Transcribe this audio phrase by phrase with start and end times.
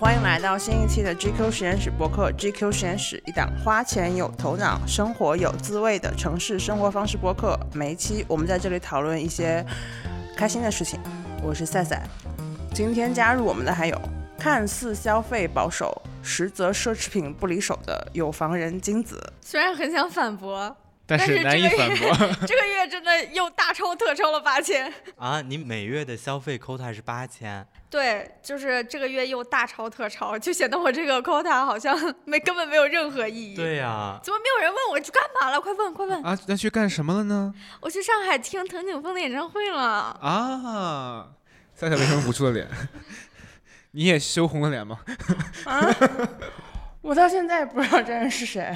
[0.00, 2.32] 欢迎来到新一期的 GQ 实验室播客。
[2.32, 7.54] GQ 实验室一档花钱有头脑、生活有滋味的城市生活方式播客。
[7.74, 9.62] 每一期我们在这里讨论一些
[10.34, 10.98] 开心的事情。
[11.42, 12.08] 我是赛赛，
[12.72, 14.02] 今天加入我们的还有
[14.38, 19.22] 看似消费保守，实则奢侈品不离手的有房人金子。
[19.42, 20.74] 虽然很想反驳，
[21.18, 22.08] 但是难以反驳。
[22.46, 25.42] 这个月真的又大抽特抽了八千啊！
[25.42, 27.66] 你每月的消费 quota 是八千？
[27.90, 33.56] 对，就是这个月又大超特超，就显得我这个 quota 好像 没根本没有任何意义。
[33.56, 35.60] 对呀，怎么没有人问我去干嘛了？
[35.60, 36.22] 快问快问！
[36.22, 37.52] 啊，那去干什么了呢？
[37.80, 40.16] 我去上海听藤井风的演唱会了。
[40.20, 41.26] 啊，
[41.74, 42.68] 笑笑为什么捂住了脸？
[43.92, 45.00] 你也羞红了脸吗？
[45.64, 45.80] 啊，
[47.02, 48.72] 我到现在也不知道这人是谁。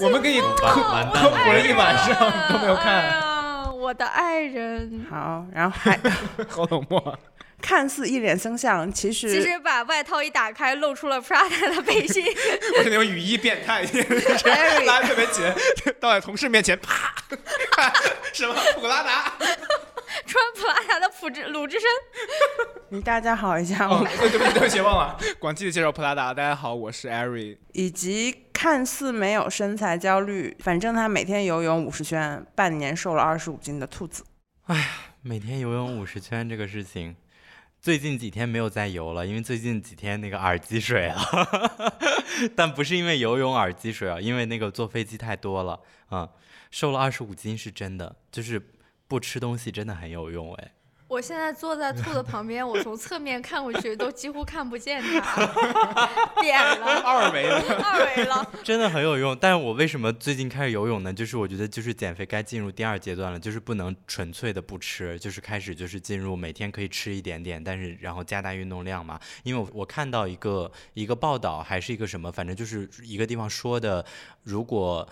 [0.00, 0.66] 我们给你科
[1.12, 3.72] 科普了一晚上都没有看。
[3.76, 5.06] 我的爱人。
[5.10, 5.98] 好，然后还
[6.48, 7.18] 好冷漠。
[7.60, 12.24] 看似一脸生相，其实其实把外套一打开，露出了 Prada 的背心。
[12.78, 13.82] 我是那种雨衣变态，
[14.86, 15.44] 拉特别紧，
[15.98, 17.12] 倒在同事面前，啪，
[18.32, 19.32] 什么普拉达，
[20.26, 21.88] 穿普拉达的普之鲁智深。
[22.90, 26.32] 你大家好一下，哦，对 对不起对不起忘了，广记的介绍普拉达。
[26.32, 27.58] 大家好，我是艾瑞。
[27.72, 34.24] 以及看似没有身材焦虑，反正他每天游泳五十圈，半年瘦了二十五斤的兔子。
[34.66, 34.88] 哎呀，
[35.22, 37.16] 每天游泳五十圈这个事情。
[37.80, 41.16] 最近几天没有再游了，因为最近几天那个耳积水了，
[42.56, 46.28] 但不是因为游泳耳积水啊，因为那个坐飞机太多了啊，
[46.72, 48.60] 瘦了二十五斤是真的，就是
[49.08, 50.72] 不吃东西真的很有用哎。
[51.08, 55.46] 我现在坐在兔子旁边，我 从侧面看过去都几乎看不见它，
[56.42, 59.34] 点了二维了，二维了，真的很有用。
[59.34, 61.10] 但是我为什么最近开始游泳呢？
[61.10, 69.18] 就是我觉得就是减肥该进入第二阶段了，就是不能纯粹的不吃，就是开始就是进入每天可以吃一点点，但是然后加大运动量嘛。
[69.44, 74.04] 因为我我看到一个一个报道还是一个什么，反正就是一个地方说的，
[74.42, 75.08] 如果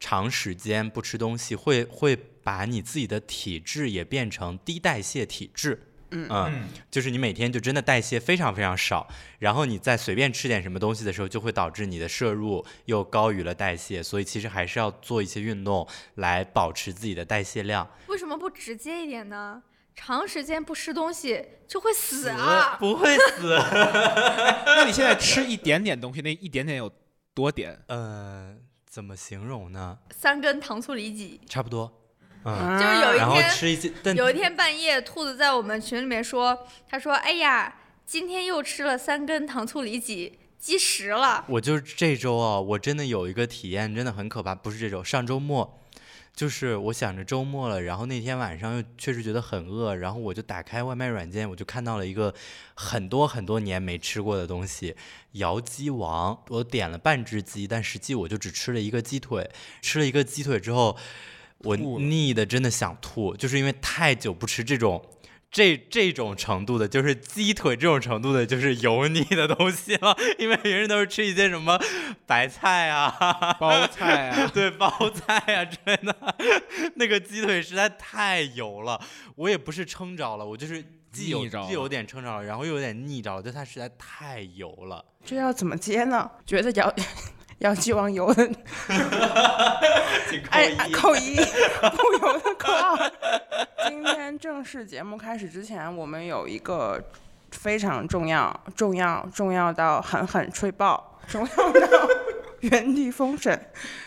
[0.00, 2.18] 长时间不吃东西会会。
[2.48, 5.78] 把你自己的体质也变成低代谢体质，
[6.12, 9.06] 嗯就是你每天就真的代谢非常非常少，
[9.38, 17.86] 然后你再随便吃点什么东西的时候，就会导致你的摄入又高于了代谢，所以其实还是要做一些运动来保持自己的代谢量。
[18.06, 19.62] 为什么不直接一点呢？
[19.94, 22.78] 长时间不吃东西就会死啊？
[22.80, 23.58] 不会死。
[24.64, 26.90] 那你现在吃一点点东西，那一点点有
[27.34, 27.78] 多点？
[27.88, 28.56] 呃，
[28.88, 29.98] 怎么形容呢？
[30.10, 31.92] 三根糖醋里脊，差不多。
[32.44, 37.74] 就是有一天，有一天半夜，兔子在我们群里面说：“他说，哎呀，
[38.06, 44.54] 今天又吃了三根糖醋里脊，积食了。”我就是这周啊，我真的有一个体验，真的很可怕。
[44.54, 45.78] 不是这周，上周末，
[46.38, 52.32] 就是我想着周末了，然后那天晚上又确实觉得很饿，然后我就打开外卖软件，我就看到了一个
[52.74, 54.94] 很多很多年没吃过的东西——
[55.42, 56.40] 窑鸡王。
[56.50, 59.50] 我点了半只鸡，但实际我就只吃了一个鸡腿。
[59.82, 60.96] 吃了一个鸡腿之后。
[61.64, 65.04] 我腻的真的想吐，就是因为太久不吃这种，
[65.50, 70.16] 这这种程度的，就是鸡腿这种程度的，就是油腻的东西了。
[70.38, 71.80] 因为别人都是吃一些什么
[72.26, 76.14] 白菜啊、包菜啊， 对包菜啊之类的，
[76.96, 79.00] 那个鸡腿实在太油了。
[79.36, 85.04] 我也不是撑着了，我就是既有既有点撑着了，然后又有点腻着了，就它实在太油了。
[85.24, 86.30] 这要怎么接呢？
[86.46, 86.94] 觉得要。
[87.58, 88.48] 要鸡王油的，
[90.52, 93.12] 哎，扣一，不油的扣二。
[93.88, 97.02] 今天正式节目开始之前，我们有一个
[97.52, 102.08] 非常重要、重要、重要到狠狠吹爆、重要到
[102.60, 103.58] 原地封神、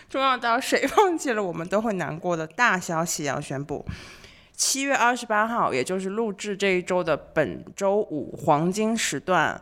[0.07, 3.83] 重要到谁放弃了我们都会难过的大消息要宣布：
[4.53, 9.59] 七月二十八号，也就是录制这一周的本周五黄金时段。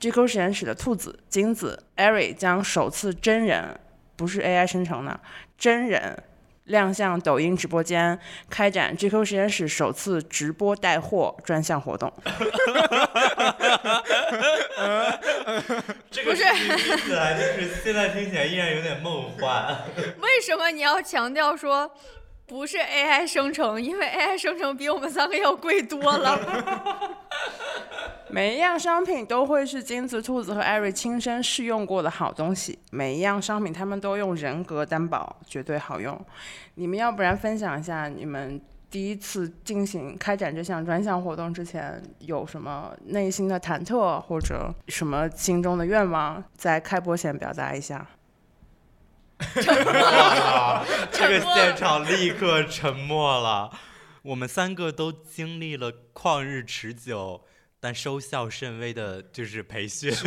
[0.00, 3.78] GQ 实验室的兔子金子 Ari 将首次真人，
[4.16, 5.20] 不是 AI 生成的
[5.58, 6.22] 真人
[6.64, 8.18] 亮相抖音直播间，
[8.48, 12.12] 开展 GQ 实验室首次直播带货专项活动。
[16.10, 19.84] 这个是听起来就是现在听起来依然有点梦幻。
[20.20, 21.90] 为什么你要强调说
[22.50, 23.80] 不是 AI 生成？
[23.80, 26.36] 因为 AI 生成比我们三个要贵多了。
[28.28, 32.76] 每一样商品都会是金子、兔子和艾瑞亲身试用过的好东西。
[32.90, 36.20] 每一样商品他们都用人格担保，绝对好用。
[36.74, 38.60] 你们要不然分享一下你们
[38.90, 48.04] 第一次进行开展这项专项活动之前有什么内心的忐忑或者什么心中的愿望，在开播前表达一下。
[49.60, 53.70] 沉默了，这个现场立刻沉默了。
[54.22, 57.42] 我们三个都经历了旷日持久。
[57.80, 60.12] 但收效甚微的，就是培训。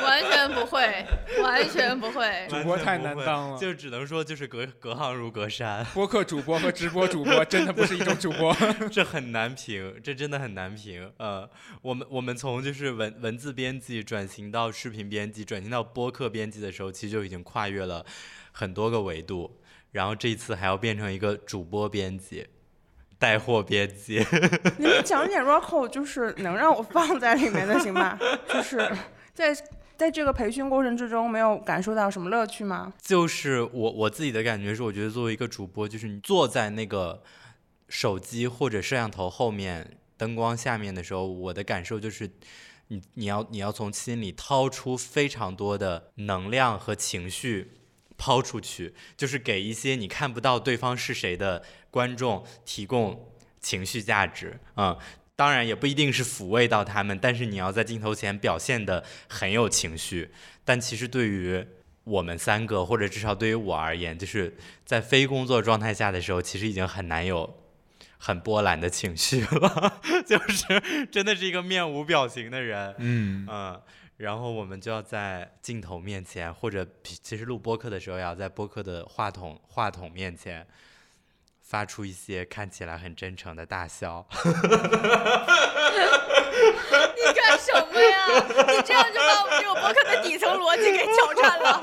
[0.00, 1.04] 完全不会，
[1.42, 2.46] 完全不会。
[2.48, 8.56] 主播太难当了就只能说就是隔隔行如隔山，播客主播和直播主播真的不是一种主播。
[8.90, 11.12] 这很难评，这真的很难评。
[11.18, 11.48] 呃，
[11.82, 18.06] 我们我们从就是文文字编辑转型到视频编辑，转型到播客编辑的时候，其实就已经跨越了
[18.52, 19.60] 很多个维度。
[19.90, 22.46] 然后这一次还要变成一个主播编辑、
[23.18, 24.24] 带货编辑。
[24.78, 28.18] 你们讲点 Rocco，就是能让我放在里面的，行吧？
[28.48, 28.90] 就是
[29.34, 29.54] 在
[29.96, 32.92] 在这个培训过程之中，没有感受到什么乐趣吗？
[33.02, 37.22] 就是我我自己的感觉是，我觉得作为一个主播，就是你坐在那个
[37.88, 42.30] 手机或者摄像头后面、灯光下面的时候，我的感受就是，
[42.88, 47.72] 你你要你要从心里掏出非常多的能量和情绪。
[48.18, 54.98] 抛出去，就是给一些你看不到对方是谁的观众提供情绪价值，嗯，
[55.36, 60.30] 当然也不一定是抚慰到他们，但是你要在镜头前表现的很有情绪。
[60.64, 61.64] 但其实对于
[62.02, 67.62] 我们三个，或者至少对于我而言，就是在非工作状态下的时候，其实已经很难有
[68.18, 73.80] 很波澜的情绪了， 就是真的是一个面无表情的人，嗯嗯。
[74.18, 80.66] 然后我们就要在镜头面前，或者其实录播客的时候，要在播客的话筒话筒面前，
[81.62, 84.26] 发出一些看起来很真诚的大笑。
[87.14, 88.26] 你干什么呀？
[88.76, 91.80] 你这样就把我们这个播客的底层逻辑给挑战了。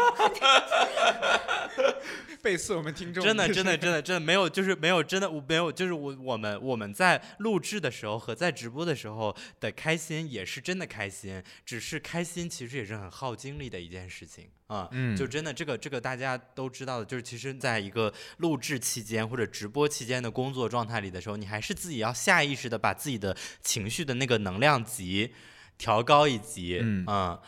[2.46, 15.18] 背刺我们听众，真的， 真的，真的，真的没有，就是没有，真的，我没有，就是我我们我们在录制的时候和在直播的时候的开心也是真的开心，只是开心其实也是很耗精力的一件事情啊，嗯。
[15.18, 25.34] 就真的这个这个大家都知道的，就是其实在一个录制期间或者直播期间的工作状态里的时候，你还是自己要下意识的把自己的情绪的那个能量级
[25.80, 27.40] 调高一级，嗯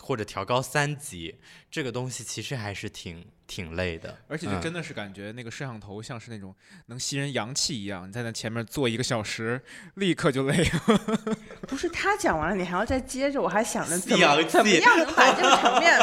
[0.00, 1.36] 或者调高三级，
[1.70, 6.54] 这个东西其实还是挺挺累的，而且就嗯真的是感觉那个摄像头像是那种
[6.86, 9.60] 能吸人阳气一样，你在那前面坐一个小时，
[9.94, 11.36] 立刻就累了。
[11.68, 15.98] 不是他讲完了，你还要再接着，我还想着怎阳么怎么样能把这个场面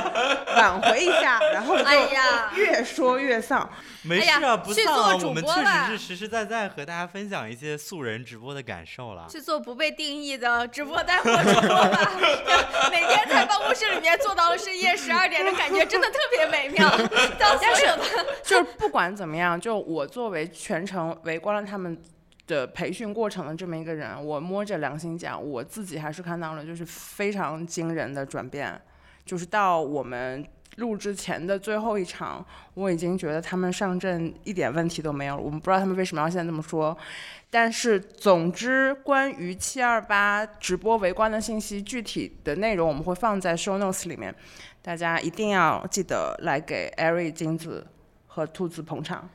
[0.56, 1.40] 挽回一下，
[1.88, 3.69] 哎呀越说越丧。
[4.04, 9.28] 没事啊，不去丧啊，做主我们确播吧实是实实在在和大家分享一些素人直播的感受了。
[9.30, 12.12] 去做不被定义的直播带货主播吧，
[12.89, 16.89] 每天在办公室里面做到了深夜十二点的感觉，真的特别美妙。
[17.39, 17.86] 但是
[18.44, 22.01] 就是不管怎么样，就我作为全程围观了他们
[22.45, 28.81] 的培训过程的这么一个人，我摸着良心讲，我自己还是看到了就是非常惊人的转变。
[29.25, 30.42] 就是到我们
[30.78, 32.44] 录之前的最后一场，
[32.74, 35.38] 我已经觉得他们上阵一点问题都没有。
[35.38, 36.98] 我们不知道他们为什么要现在这么说，
[37.50, 44.34] 但是总之，关于七二八直播围观的信息，具体的内容我们会放在 show notes 里面，
[44.82, 47.86] 大家一定要记得来给 Ari 金子
[48.28, 49.30] 和兔子捧场。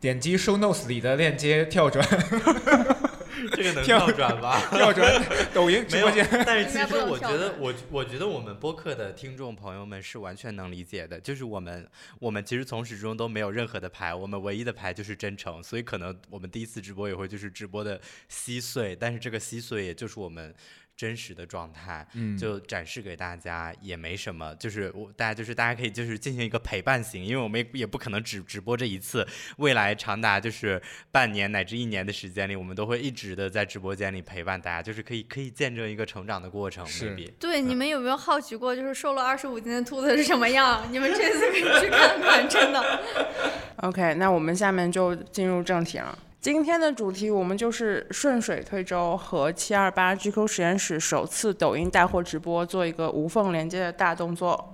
[0.00, 2.06] 点击 show notes 里的链接跳转
[3.54, 4.60] 这个能跳跳转吧？
[4.70, 11.88] 跳转抖音直没有播间。，但是其实我觉得我我觉得我们播客的听众朋友们是完全能理解的，就是我们
[12.18, 20.54] 我们其实从始至终都没有任何的牌，我们唯一的牌就是真诚，所以可能我们第一次直播也会就是直播的稀碎，但是这个稀碎也就是我们。
[20.96, 29.26] 真实的状态，嗯就展示给大家也没什么，就是我大家就是大家可以就是进行一个陪伴型，因为我们也也不可能只直播这一次，
[29.58, 30.80] 未来长达就是
[31.12, 37.14] 半年乃至一年的时间里，我们都会一直的在直播间里陪伴大家，就是可以可以见证一个成长的过程是。
[37.38, 40.86] 对，你们有没有好奇过，就是瘦了二十五斤的兔子是什么样？
[40.90, 43.00] 你们这次可以去看看，真的。
[43.82, 46.18] OK，那我们下面就进入正题了。
[46.46, 54.72] 今天的主题我们就是顺水推舟，和七二八 GQ 实验室首次抖音带货直播做一个无缝连接的大动作，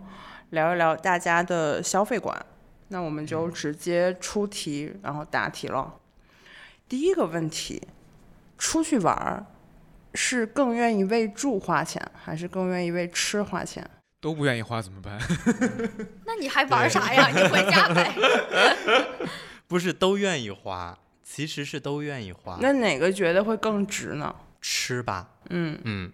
[0.50, 2.38] 聊一聊大家的消费观。
[2.88, 5.94] 那我们就直接出题，然后答题了。
[6.86, 7.80] 第一个问题，
[8.58, 9.46] 出去玩儿
[10.12, 13.82] 是更愿意为住花钱，还是更愿意为吃花钱？
[14.20, 15.18] 都不愿意花怎么办？
[16.26, 17.28] 那你还玩啥呀？
[17.34, 18.12] 你回家呗。
[19.66, 20.98] 不是都愿意花，
[21.34, 22.58] 其实是都愿意花。
[22.60, 24.34] 那哪个觉得会更值呢？
[24.60, 26.12] 吃吧，嗯，嗯，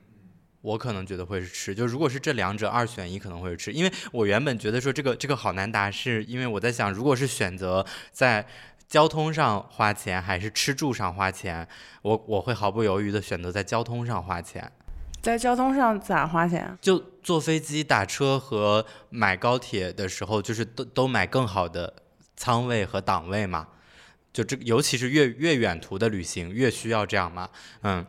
[0.60, 1.74] 我可能觉得会是吃。
[1.74, 3.72] 就如果是这两者二选一，可能会是吃。
[3.72, 8.46] 因为我原本觉得说这个这个好难答，是因为我在想，如果是选择在
[8.86, 11.66] 交通上花钱还是吃住上花钱，
[12.02, 14.70] 我我会毫不犹豫的选择在交通上花钱。
[15.20, 16.78] 在交通上咋花钱啊？
[16.80, 21.92] 就坐飞机、打车和买高铁的时候，就是都都买更好的
[22.36, 23.66] 舱位和档位嘛。
[24.32, 27.48] 就这，尤其是越越远途的旅行，越需要这样嘛。
[27.82, 28.06] 嗯，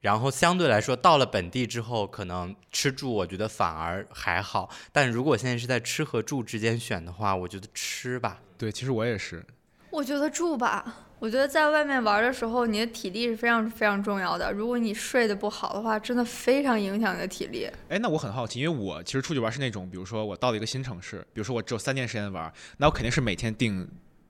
[0.00, 4.68] 然后相对来说，到了本地之后，可能吃住我觉得反而还好。
[4.92, 8.40] 但如果现在是在吃和住之间选的话，我觉得吃吧。
[8.56, 9.44] 对，其实我也是。
[9.90, 11.04] 我觉得住吧。
[11.20, 14.52] 我觉得在外面玩的时候，你的体力是非常非常重要的。
[14.52, 17.68] 如果你睡得不好的话，真的非常影响你的体力。
[17.88, 23.88] 哎，那我很好奇，因为我其实出去玩是那种，比如说我到了一个新城市，比如说我只有三天时间玩，那我肯定是每天定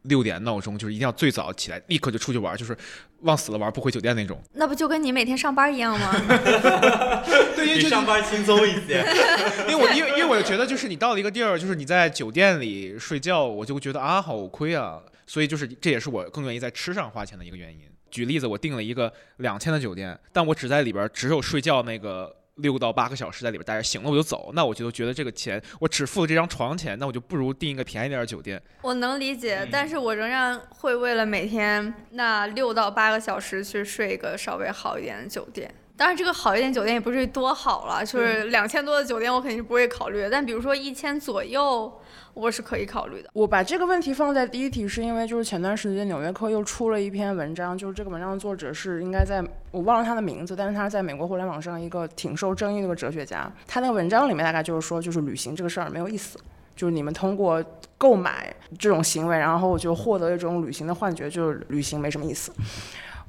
[0.09, 2.77] 六点闹钟，就是一定要最早起来，立刻就出去玩，就是
[3.21, 4.43] 往死了玩，不回酒店那种。
[4.55, 6.13] 那不就跟你每天上班一样吗？
[7.55, 9.05] 对，因为上班轻松一些。
[9.69, 15.01] 因为我因为因为我觉得就是你到了一个地儿，就是你在酒店里睡觉，我就会觉得啊好亏啊。
[15.27, 17.81] 所以就是这也是我更愿意在吃上花钱的一个原因。
[18.11, 24.51] 举例子，我订了一个两千的酒店，但我只在里边只有睡觉那个六到八个小时在里边待着，醒了我就走。
[24.55, 28.63] 那我就觉得这个钱我只付了这张床钱，那我就不如订一个便宜点的酒店。
[28.83, 35.73] 我能理解，但是我仍然会为了每天那六到八个小时去睡一个稍微好一点的酒店。
[35.99, 40.27] 当然，这个好一点酒店也不至于多好了，就是两千多的酒店我肯定是不会考虑。
[40.31, 41.93] 但比如说一千左右。
[42.35, 43.29] 我是可以考虑的。
[43.33, 53.53] 我把这个问题放在第一题，是因为就是前段时间《纽约客》又出了一篇文章，就是这个文章的作者是应该在我忘了他的名字，但是他是在美国互联网上一个挺受争议的一个哲学家。
[53.67, 56.39] 他那个文章里面大概就是说，就是旅行这个事儿没有意思，
[56.77, 57.61] 就是你们通过
[57.97, 62.53] 购买这种行为，然后就获得一种旅行的幻觉，就是旅行没什么意思。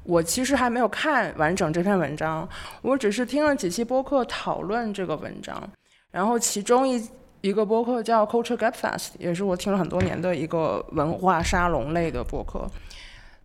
[0.04, 2.48] 我其实还没有看完整这篇文章，
[2.82, 5.62] 我只是听了几期播客讨论这个文章，
[6.10, 7.02] 然后其中一。
[7.42, 12.66] 一个播客叫 Culture Gap Fest，也是我听了很多年的一个文化沙龙类的播客。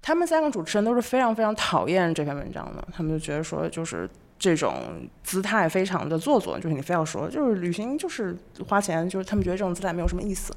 [0.02, 8.36] 他们三个主持人都是非常非常讨厌这篇文章的，他们就觉得说，就是这种姿态非常的做作，就是你非要说，就是旅行就是
[8.68, 10.54] 花钱，就是他们觉得这种姿态没有什么意思。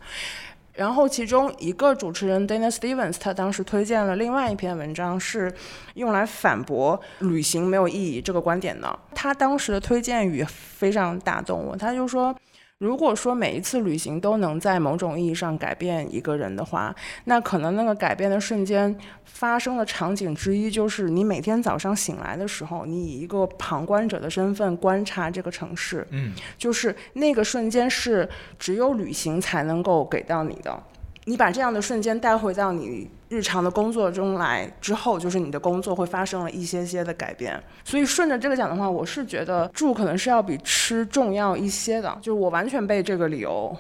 [0.79, 5.53] 然后其中一个主持人 Dana Stevens，他当时推荐了另外一篇文章，是
[5.95, 8.97] 用来反驳旅行没有意义这个观点的。
[9.13, 12.33] 他当时的推荐语非常打动我，他就说。
[12.79, 16.95] 如果说每一次旅行都能在某种意义上改变一个人的话，
[17.25, 28.29] 那可能那个改变的瞬间发生的场景之一，就是你每天早上醒来的时候，你以一个旁观者的身份观察这个城市，嗯，就是那个瞬间是
[28.61, 30.81] 只有旅行才能够给到你的。
[31.25, 37.63] 你把这样的瞬间带回到你日常的工作中来之后，就是你的工作会发生了一些些的改变。
[37.85, 42.17] 所以顺着这个讲的话，我是觉得住可能是要比吃重要一些的。
[42.23, 43.77] 就是我完全被这个理由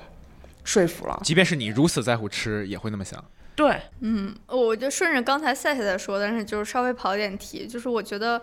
[0.65, 1.19] 说服了。
[1.25, 3.25] 即便是你如此在乎吃，也会那么想。
[3.55, 8.41] 对，嗯，我就顺着刚才赛赛在说，但是就是稍微跑点题，就是我觉得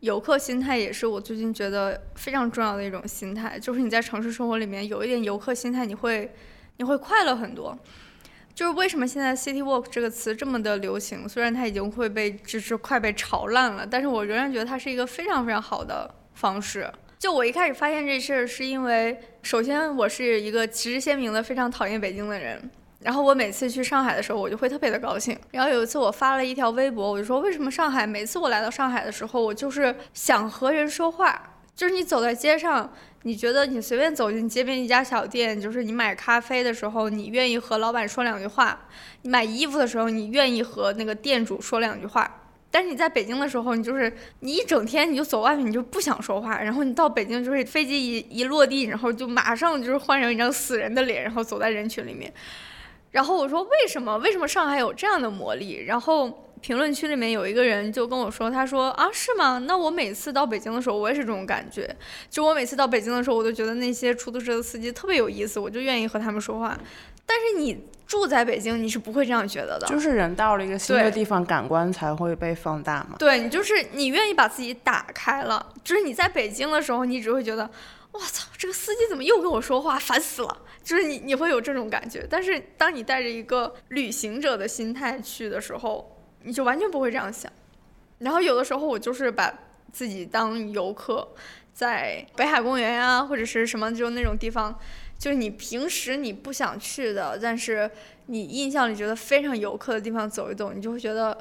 [0.00, 3.58] 游客心态也是我最近觉得非常重要的一种心态。
[3.58, 6.32] 就是你在城市生活里面有一点游客心态，你会
[6.76, 7.76] 你会快乐很多。
[8.54, 11.28] 就是为什么现在 city walk 这个词这么的流行？
[11.28, 16.90] 虽然它已经会被就是快被炒烂了，但是我仍然觉得它是一个非常非常好的方式。
[17.18, 22.60] 就我一开始发现这事儿，是因为首先我是一个旗帜鲜明的非常讨厌北京的人，
[22.98, 25.38] 然后我每次去上海的时候，我就会特别的高兴。
[25.52, 32.92] 然后有一次我发了一条微博，我就说为什么上海每次我来到上海的时候，我就是想和人说话，就是你走在街上。
[33.24, 38.76] 你觉得你随便走进街边一家小店，就是你买咖啡的时候，你愿意和老板说两句话；
[39.22, 42.48] 你买衣服的时候，你愿意和那个店主说两句话。
[42.68, 46.60] 但是你在北京的时候，你就是你一整天你就走外面，你就不想说话。
[46.60, 52.34] 然后你到北京，就是飞机一一落地，然后就马上就是换上一张死人的脸，然后走在人群里面。
[53.12, 54.18] 然后我说为什么？
[54.18, 55.84] 为什么上海有这样的魔力？
[55.86, 56.48] 然后。
[56.62, 59.58] 评论区里面有一个人就跟我说：“他说啊，是吗？
[59.66, 61.94] 那我每次到北京的时候，我也是这种感觉。
[62.30, 66.78] 就我每次到北京的时候，我都觉得那些出租车的司机特别有意思，我就愿意和他们说话。
[67.26, 69.86] 但是你住在北京，你是不会这样觉得的。
[69.88, 73.16] 就是人到了一个新的地方，感官才会被放大嘛。
[73.18, 75.74] 对你就是你愿意把自己打开了。
[75.82, 77.68] 就是你在北京的时候，你只会觉得，
[78.12, 80.58] 我操，这个司机怎么又跟我说话，烦死了。
[80.84, 82.24] 就是你你会有这种感觉。
[82.30, 86.08] 但是当你带着一个旅行者的心态去的时候。”
[86.44, 87.50] 你就完全不会这样想，
[88.18, 89.52] 然后有的时候我就是把
[89.92, 91.26] 自己当游客，
[91.72, 94.78] 在北海公园呀或者是什么就那种地方，
[95.18, 97.90] 就是你平时你不想去的，但是
[98.26, 101.36] 你印象里觉得非常游客的地方走一走，你就会觉得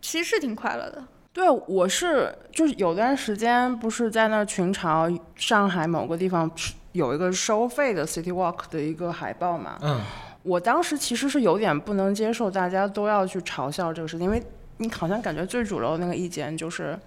[0.00, 1.04] 其实是挺快乐的。
[1.32, 6.50] 对，我是就是有段时间不是在那群嘲上海某个地方
[6.92, 9.78] 有一个收费的 City Walk 的一个海报嘛？
[9.82, 10.00] 嗯。
[10.42, 14.42] 我当时其实是有点不能接受，大家都要去嘲笑这个事情，因为
[14.78, 16.98] 你好像感觉最主流的那个意见就是，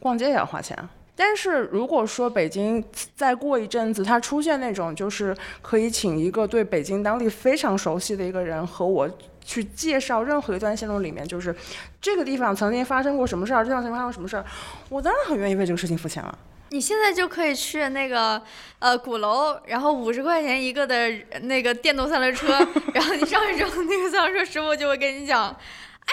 [0.00, 0.76] 逛街也要花钱，
[1.14, 2.82] 但是如果说北京
[3.14, 9.08] 再过一阵子，它出现那种就是可以请一个对北京当地非常熟悉的一个人和我
[9.44, 11.54] 去介绍任何一段线路里面，就是
[12.00, 14.44] 这个地方曾经发生过什么事儿，这地方曾经发生什么事儿，
[14.88, 16.38] 我当然很愿意为这个事情付钱了。
[16.74, 18.42] 你现在就可以去那个
[18.80, 21.08] 呃鼓楼，然后五十块钱一个的
[21.42, 22.48] 那个电动三轮车，
[22.92, 26.12] 然后你上去之后，那个三轮车师傅就会跟你讲，哎，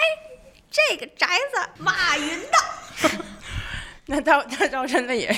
[0.70, 3.10] 这个宅子马云的。
[4.06, 5.36] 那倒那倒真的也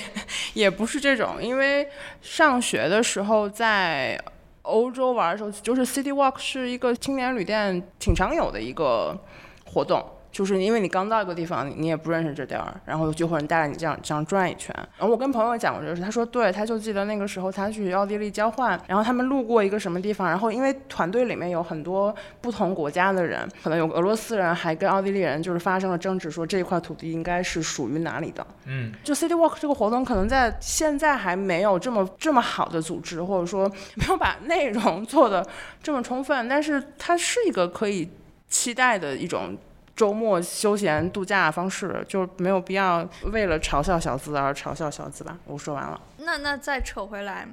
[0.52, 1.88] 也不是这种，因为
[2.21, 4.23] 上学的时候在
[4.61, 9.19] 欧洲玩的时候，就是 City Walk 是一个青年旅店挺常有的一个
[9.64, 10.07] 活动。
[10.35, 14.75] 就是因为你刚到一个地方，你你也不认识这地儿，然后就会有人带着你这样这样转一圈。
[14.99, 28.45] 然后我跟朋友讲过这个事，他说对，他就记得那个时候他去奥地利交换，然后他们路过一个什么地方，然后因为团队里面有很多不同国家的人，可能有俄罗斯人还跟奥地利人就是发生了争执，说这一块土地应该是属于哪里的。
[28.67, 35.47] 嗯，就 City Walk 这个活动可能在现在还没有这么这么好的组织，或者说没有把内容 做的
[35.81, 38.11] 这么充分，但是它是一个可以
[38.49, 39.57] 期待的一种。
[39.97, 45.39] 周末休闲度假方式就没有必要为了嘲笑小资而嘲笑小资吧。
[45.47, 46.01] 我说完了。
[46.19, 47.47] 那那再扯回来，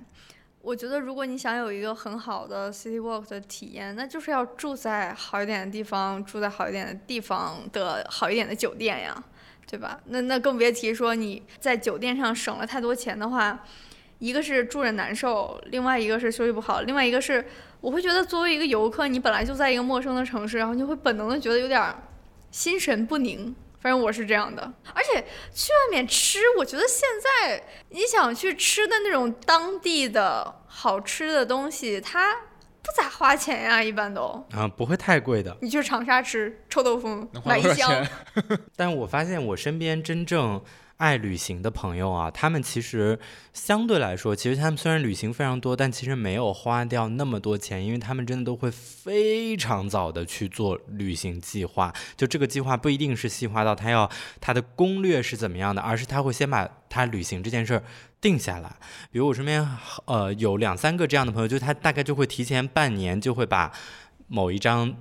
[0.62, 9.24] 我觉得如果你想有一个很好的 city walk 的体验，那就是要住在好一点的地方，住在好一点的地方的好一点的酒店呀，
[9.68, 10.00] 对吧？
[10.06, 13.64] 那那更别提说你在酒店上省了太多钱的话，
[14.18, 17.46] 一个是住着难受，另外一个是休息不好，另外一个是
[17.82, 21.80] 我会觉得作为一个游客，你本来就在一个陌生的城市，然后你会本能的觉得有点。
[22.52, 24.72] 心神不宁，反正我是这样的。
[24.94, 32.36] 而且去外面吃，我觉得现在你想去吃的那种当地的好吃的东西，它
[32.84, 35.56] 不咋花钱呀，一般都啊不会太贵的。
[35.62, 38.06] 你去长沙吃臭豆腐，买一箱。
[38.76, 40.62] 但我发现我身边真正。
[40.98, 43.18] 爱旅行的朋友啊，他们其实
[43.54, 51.92] 相对来说，其实他们虽然旅行非常多，但其实没有花掉那么多钱，因为他们真的都会非常早的去做旅行计划。
[52.16, 54.08] 就这个计划不一定是细化到他要
[54.40, 57.84] 他的攻略是怎么样的，而是他会先把他旅行这件事儿
[58.22, 58.72] 定下来。
[59.12, 59.68] 比如我身边
[60.06, 63.72] 呃有两三个这样的朋友，就他大概就会提前半年就会把
[64.28, 64.96] 某一张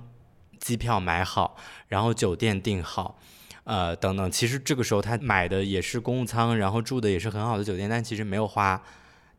[0.59, 1.55] 机票买好，
[1.87, 3.17] 然后酒店订好。
[3.63, 8.81] 呃，等等，其实这个时候他买的也是公务舱，然后住的也是很好的酒店，但其实没有花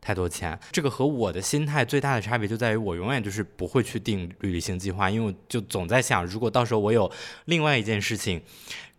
[0.03, 0.59] 太多钱。
[0.71, 7.09] 这个和我的心态最大的差别就在于，我永远就是不会去定旅行计划，因为我就总在想，如果到时候我有
[7.45, 8.41] 另外一件事情。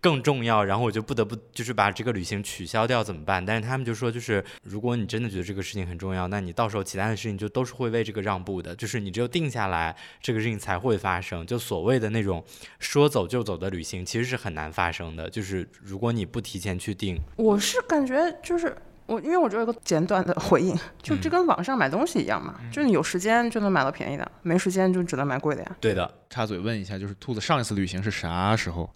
[0.01, 3.43] 更重要，然后我就不得不就是把这个旅行取消掉怎么办？
[3.43, 11.47] 但是他们就说，就是如果你真的觉得这个事情很重要，那你到时候其他的事情就都是会为这个让步的，就是你只有定下来，这个事情才会发生。
[11.47, 12.45] 就所谓的那种
[12.79, 15.31] 说走就走的旅行，其实是很难发生的。
[15.31, 25.77] 就是如果你不提前去定，我是感觉就是我，因为我只有一个简短的回应，就这跟网上买东西一样嘛，就是你有时间就能买到便宜的，没时间就只能买贵的呀。
[25.81, 28.89] 对的，插嘴问一下，就是兔子上一次旅行是啥时候？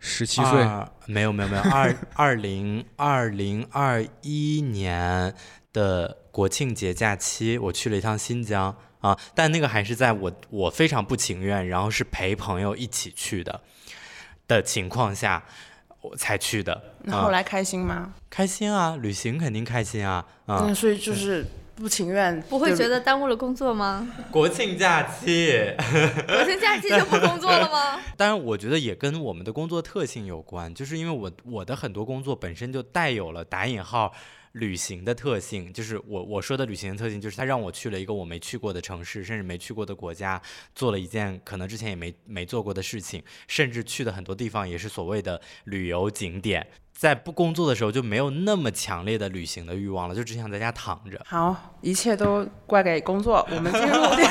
[0.00, 0.64] 十七岁，
[1.06, 5.34] 没有没有没有，二二零二零二一年
[5.72, 13.60] 的国庆节假期，我去了一趟新疆啊，但那个还是在我我非常不情愿，然后是陪朋友一起去的
[14.46, 15.42] 的情况下，
[16.00, 16.80] 我才去的。
[17.08, 18.14] 那后来开心吗？
[18.30, 21.44] 开心啊，旅行肯定开心啊啊，所以就是。
[21.80, 24.04] 不情愿，不会觉得耽误了工作吗？
[24.32, 25.62] 国庆假期，
[26.26, 28.00] 国庆假期就不工作了吗？
[28.18, 34.12] 当然，我觉得也跟我们的工作特性有关，就是因为我我的很多工作本身就带有了打引号
[34.50, 40.42] 旅行的特性，就是我我说的旅行的特性，就是他让我去了一个我没去过的城市，甚至没去过的国家，
[40.74, 46.66] 做了一件可能之前也没没做过的事情，甚至去的很多地方也是所谓的旅游景点。
[46.98, 51.20] 在不工作的时候就没有那么强烈的旅行的欲望了，就只想在家躺着。
[51.24, 53.46] 好，一切都怪给工作。
[53.52, 54.22] 我们进入第，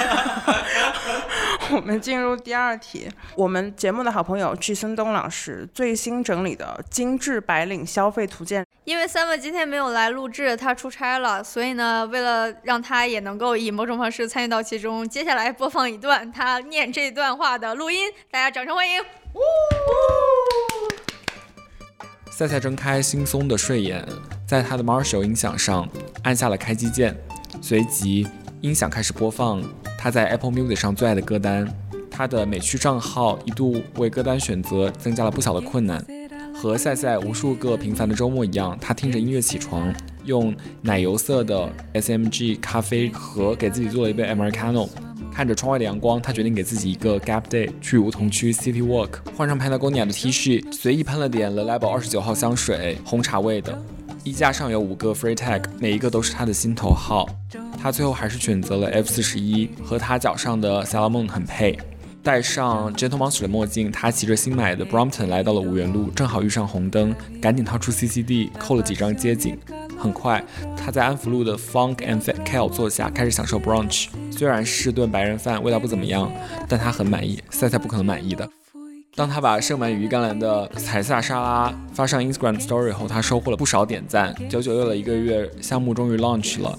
[1.74, 3.10] 我们进入第二题。
[3.38, 8.66] 我们节目的好朋友季森东老师最新整理的精致白领消费图鉴。
[8.84, 19.00] 因为 Sam 今天没有来录制，他出差了，所以呢，为了让他也能够以某种方式参与到其中，接下来播放一段他念这段话的录音，大家掌声欢迎。
[22.38, 24.08] 赛赛睁开惺忪的睡眼，
[24.46, 25.90] 在他的 Marshall 音响上
[26.22, 27.18] 按下了开机键，
[27.64, 28.28] 随即
[28.62, 29.60] 音响开始播放
[29.98, 31.68] 他在 Apple Music 上最爱的歌单。
[32.12, 36.06] 他的美区账号一度为歌单选择增加了不小的困难。
[36.54, 39.92] 和赛赛无数个平凡的周末一样，他听着音乐起床，
[40.26, 44.88] 用奶油色的 SMG 咖啡盒给自己做了一杯 Americano。
[45.38, 53.80] 看着窗外的阳光，他决定给自己一个 gap day，去梧桐区 City Walk，换上 Patagonia 的 T 恤，随意喷了点 Le Labo 二十九号香水，红茶味的。
[54.24, 57.30] 衣架上有五个 free tag，每一个都是他的心头好。
[57.80, 61.78] 他最后还是选择了 F 四十一，和他脚上的 Salomon 很配。
[62.28, 69.58] 戴上 Gentle Monster 的墨镜，他骑着新买的 Brompton 来到了五元路，正好遇上红灯，赶紧掏出 CCD 扣了几张街景。
[69.98, 70.44] 很快，
[70.76, 74.08] 他在安福路的 Funk and Kale 坐下，开始享受 brunch。
[74.30, 76.30] 虽然是顿白人饭，味道不怎么样，
[76.68, 77.42] 但他很满意。
[77.50, 78.46] 赛赛不可能满意的。
[79.16, 84.36] 当他把盛满羽衣甘蓝的彩色沙拉发上 Instagram Story 后，他收获了不少点赞。
[84.50, 86.78] 九九六了一个月，项目终于 launch 了。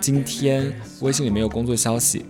[0.00, 2.24] 今天微信里没有工作消息。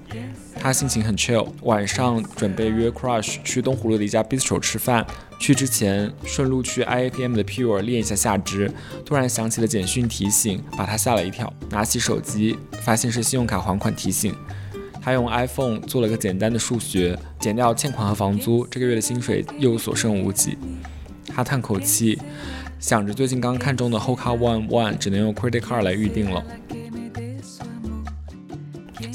[0.61, 5.07] 他心情很 chill，晚上准备约 Crush 去东湖路的一家 bistro 吃饭。
[5.39, 8.71] 去之前顺路去 IAPM 的 Pure 练一下下肢。
[9.07, 11.51] 突然响起了简讯提醒，把他吓了一跳。
[11.71, 14.35] 拿起手机，发现是信用卡还款提醒。
[15.01, 20.59] 他用 iPhone 做了个简单的数学，减掉欠款和房租，这个月的薪水又所剩无几。
[21.29, 22.19] 他叹口气，
[22.81, 26.45] 想着最近刚看中的 Hoka One One 只能用 Credit Card 来预定了。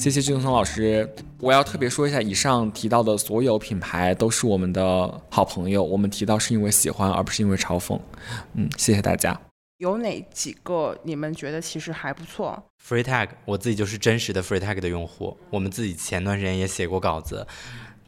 [0.04, 1.10] 谢谢俊松老师。
[1.40, 7.98] 我要特别说一下，以上提到的所有品牌都是我们的好朋友，我们提到是因为喜欢，而不是因为嘲讽。
[8.56, 9.40] 嗯，谢谢大家。
[9.78, 15.38] 有哪几个你们觉得其实还不错？Free Tag，我自己就是真实的 Free Tag 的用户。
[15.50, 17.48] 我们自己前段时间也写过稿子，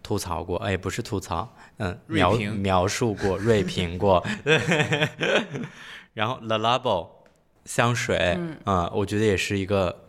[0.03, 4.21] 吐槽过，哎，不是吐槽，嗯，描描述过，锐评过。
[6.11, 7.07] 然后 La Labo
[7.63, 10.04] 香水，嗯，我觉得也是一个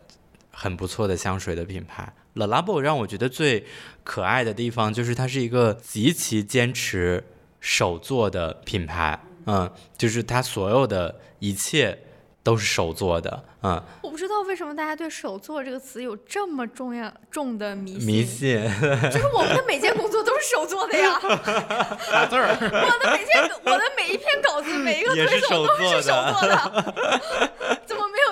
[0.58, 2.10] 很不错的香水的品牌。
[2.32, 3.66] La Labo 让我觉得最
[4.02, 7.22] 可爱的地方就是它是一个极其坚持
[7.60, 11.98] 手做的品牌，嗯，就是它所有的一切
[12.42, 13.82] 都是手做的，嗯。
[14.02, 18.06] 我不知道为什么大家对“手做”这个词有这么重要重的迷信。
[18.06, 18.62] 迷信。
[19.10, 21.18] 就是我们的每件工作都是手做的呀。
[22.10, 22.56] 打字儿。
[22.60, 27.84] 我的每件，我的每一篇稿子，每一个推手都是手做的。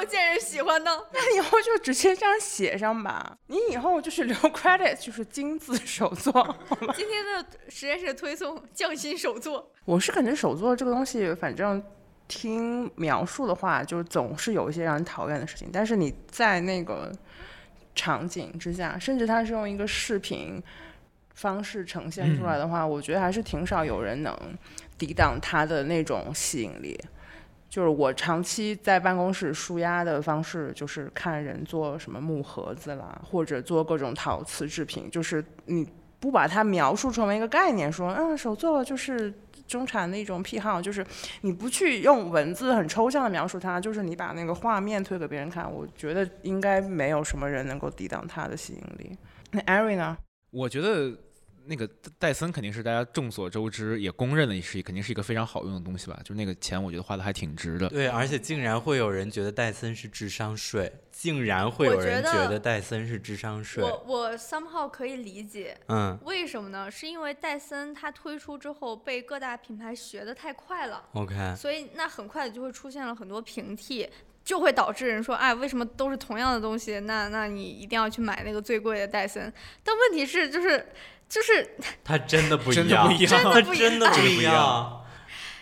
[0.05, 3.37] 见人喜欢呢， 那以后就直接这样写上吧。
[3.47, 6.57] 你以后就是留 credit，就是金字手作。
[6.95, 9.71] 今天的实验室推送匠心手作。
[9.85, 11.83] 我是感觉手作这个东西，反正
[12.27, 15.69] 听描述的话，就总是有一些让人讨厌的事情。
[15.73, 17.13] 但是你在那个
[17.95, 20.63] 场景之下，甚至它是用一个视频
[21.35, 24.37] 方式呈现出来的话，我觉得还是挺少有人能
[24.97, 26.99] 抵挡它的那种吸引力。
[27.75, 35.11] 就是我长期在办公室舒压的方式，就是看人做什么木盒子啦，或者做各种陶瓷制品。
[35.11, 35.85] 就是你
[36.21, 39.35] 不把它描述成为一个概念，说嗯手作就是
[39.67, 41.05] 中产的一种癖好，就是
[41.41, 49.19] 你不去用文字很抽象的描述它，就是你把那个画面推给别人看，我觉得应该没有什么人能够抵挡它的吸引力。
[49.51, 50.17] 那艾瑞呢？
[50.53, 51.13] 我觉得。
[51.67, 56.21] 那个戴森肯定是大家众所周知，也公认的是肯定是一个非常好用的东西吧？
[56.23, 57.89] 就是那个钱，我觉得花的还挺值的。
[57.89, 63.83] 对，而且竟然会有人觉得戴森是智商税，竟然会有人觉得戴森是智商税。
[63.83, 66.91] 我我 somehow 可以理解，嗯，为什么呢？
[66.91, 74.09] 是因为戴森它推出之后被各大品牌学的太快了，OK，所以那很快就会出现了很多平替，
[74.45, 77.01] 就会导致人说，哎，为什么都是同样的东西？
[77.01, 79.51] 那那你一定要去买那个最贵的戴森？
[79.83, 80.87] 但问题是，就是。
[81.29, 81.69] 就是
[82.05, 85.01] 它真的不一样，真的不一样，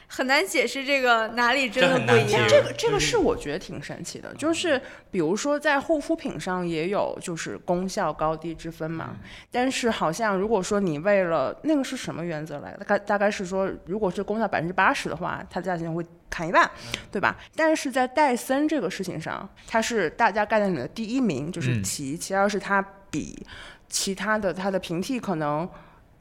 [0.06, 2.46] 很难解释这个哪里真的不一样。
[2.46, 4.78] 这个这个是我觉得挺神奇的，就是
[5.10, 9.16] 比如说在护肤品上也有就是功效高低之分嘛。
[9.50, 12.78] 但是好像如果说你为了那个是什么原则来的？
[12.78, 16.70] 大概大概是说，如果是功效百分之八十的话，它的价钱会砍一半，
[17.10, 17.38] 对吧？
[17.56, 23.46] 但是在戴森这个事情上，它是大家概念里的第一名，就是其其二是它比。
[23.92, 25.68] 其他的它的平替可能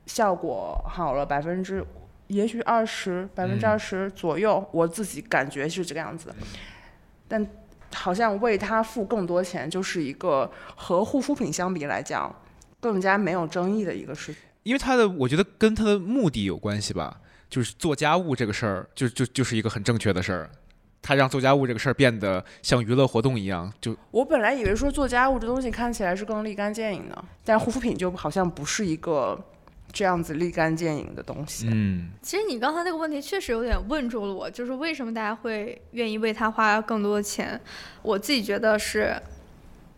[0.05, 1.81] 效果好了百分之，
[2.27, 6.36] 也许二十百分之二十左右，我自己感觉是这个样子。
[7.29, 7.47] 但
[7.93, 12.34] 好像为它付更多钱，就是一个和护肤品相比来讲
[12.81, 14.41] 更加没有争议的一个事情。
[14.63, 20.49] 因为它的，我觉得跟它的目的有关系吧，就是做家务这个事儿，就就就是一个很正确的事儿。
[21.01, 29.39] 他让做家务这个事儿变得像娱乐活动一样，就我本来以为说做家务这东西看起来是更立竿见影的，但护肤品就好像不是一个
[29.91, 31.67] 这样子立竿见影的东西。
[31.71, 37.59] 嗯，其实你刚才那个问题确实有点问住了我，就是为什么大家会愿意为它花更多的钱？
[38.03, 39.15] 我自己觉得是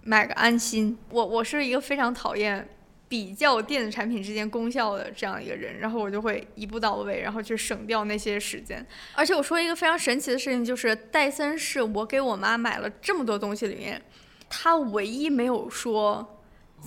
[0.03, 0.97] 买个安心。
[1.09, 2.67] 我我是一个非常讨厌。
[3.07, 8.85] 比较电子产品之间功效的这样一个人，然后我就会一步到位，然后去省掉那些时间。
[9.13, 14.01] 而且我说一个非常神奇的事情，就是戴森是我给我妈买了这么多东西里面，
[14.49, 16.39] 她唯一没有说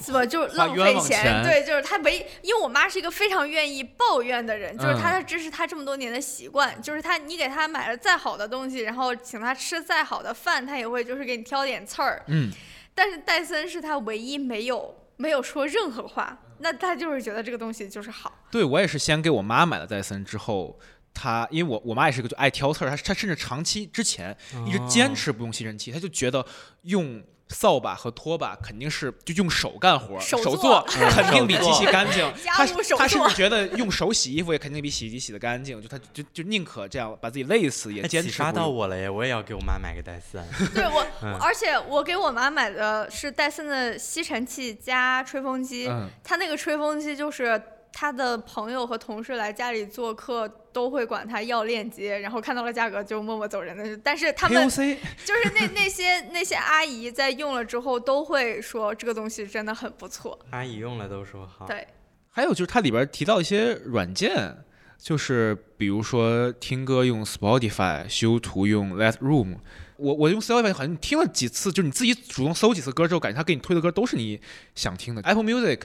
[0.03, 0.27] 是吧？
[0.27, 12.23] 就是浪费钱对，就是他唯一，因为我妈是一个非常愿意抱怨的人，就是她，的这是她这么多年的习惯，就是她，你给她买了再好的东西，然后请她吃再好的饭，她也会就是给你挑点刺儿。
[12.27, 12.51] 嗯，
[12.95, 18.33] 但是戴森是她唯一没有没有说任何话，那他就是觉得这个东西就是好。
[18.51, 20.79] 对我也是先给我妈买了戴森之后。
[21.19, 26.45] 她因为我我妈也是个就爱挑刺儿，她她甚至长期之前一直坚持不用吸尘器，她就觉得
[26.83, 32.21] 用扫把和拖把肯定是就用手干活，手做 肯定比机器干净。
[32.43, 38.53] 家她务手做她甚至觉得用手洗衣服也肯定比洗衣机洗的干净，就他就就宁可这样把自己累死也坚持不用。
[38.53, 39.09] 到我了耶！
[39.09, 40.43] 我也要给我妈买个戴森。
[40.75, 47.63] 对我，嗯而且我给我妈买的是戴森的吸尘器加吹风机，嗯，他那个吹风机就是
[47.99, 53.97] 他的朋友和同事来家里做客都会管他要链接，然后看到了价格就默默走人的。
[54.05, 60.39] 但是他们 就是那那些那些阿姨在用了之后都会说这个东西真的很不错。
[60.51, 61.67] 阿姨用了都说好。
[61.67, 61.87] 对，
[62.29, 64.59] 还有就是它里边提到一些软件，
[64.99, 69.57] 就是比如说听歌用 Spotify，修图用 Lightroom。
[69.99, 74.41] 我我用 Spotify 好像你听了几次，就是你自己主动搜几次歌之后，感觉它给你推的歌都是你
[74.75, 75.23] 想听的。
[75.23, 75.83] Apple Music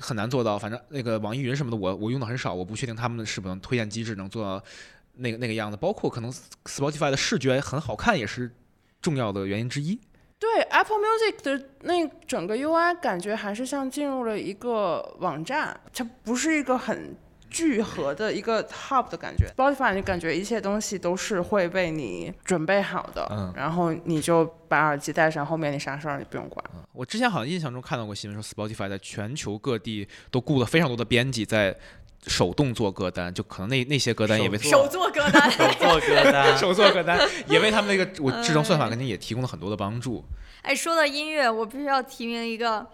[0.00, 4.62] 很难做到，反正那个网易云什么的我，我用的很少，我不确定他们是不是能推荐机制能做到
[5.16, 5.76] 那个那个样子。
[5.76, 6.32] 包括可能
[6.64, 8.50] Spotify 的视觉很好看，也是
[9.02, 9.98] 重要的原因之一。
[10.38, 17.14] 对 Apple Music 的那整个 UI 感觉还是像进入了一个网站，它不是一个很
[17.50, 19.46] 聚合的一个 hub 的感觉。
[19.56, 26.64] Spotify 你感觉一切东西都是会被你准备好的，嗯然后你就把耳机戴上，后面你啥事儿你不用管。
[26.92, 31.76] 我之前好像印象中看到过新闻说，Spotify 在全球各地都雇了非常多的编辑在
[32.26, 35.50] 手动做歌单，就可能那那些歌单也为手手做歌单。
[35.50, 40.22] 手做歌单， 手做歌单 也为他们那个我智能算法肯定也提供了很多的帮助。
[40.62, 42.86] 哎，说到音乐，我必须要提名一个，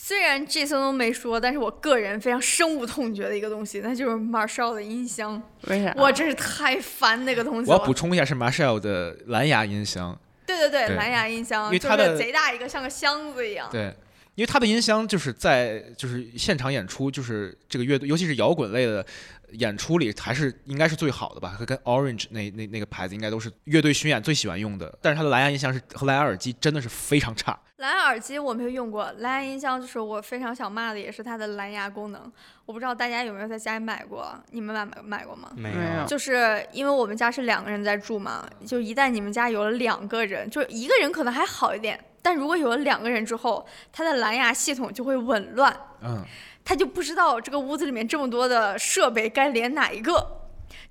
[0.00, 5.42] 虽然这次都没说，但是我个人非常深恶痛绝的一个东西，那就是 Marshall 的音箱。
[5.62, 5.92] 为啥？
[5.96, 7.80] 我真是太烦那个东西我了。
[7.80, 13.68] 要补充一下，是 Marshall 的蓝牙音箱，对对对，对蓝牙音箱因为它的贼大一个，像个箱子一样。
[13.72, 13.92] 对。
[14.36, 19.04] 因为它的音箱就是在就是现场演出，就是这个乐队，尤其是摇滚类的
[19.52, 21.56] 演出里，还是应该是最好的吧。
[21.66, 24.98] 跟 Orange 那那那个牌子应该都是乐队巡演最喜欢用的。
[25.00, 27.58] 但是它的蓝牙音箱是和蓝牙耳机真的是非常差。
[27.76, 32.32] 蓝牙耳机我没有用过，蓝牙音箱就是我非常想骂的，也是它的蓝牙功能。
[32.66, 35.50] 我不知道大家有没有在家里买过，你们买买买过吗？
[35.56, 46.22] 没没有就是因为我们家是两个人在住嘛，就一旦你们家有了两个人，就一个人可能还好一点，但如果有了两个人之后，它的蓝牙系统就会紊乱，嗯，
[46.68, 50.42] 他就不知道这个屋子里面这么多的设备该连哪一个，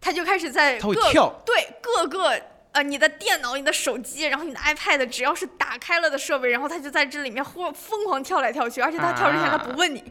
[0.01, 1.31] 他就开始在各跳。
[1.45, 2.33] 对各个
[2.71, 10.03] 呃你的电脑、你的手机，然后你的 iPad，只要是打开了的设备，然后他就在这里面忽疯狂跳来跳去，而且他跳之前他不问你，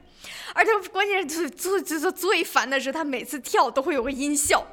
[0.54, 4.64] 而且关键是最最最最烦的是他每次跳都会有个音效。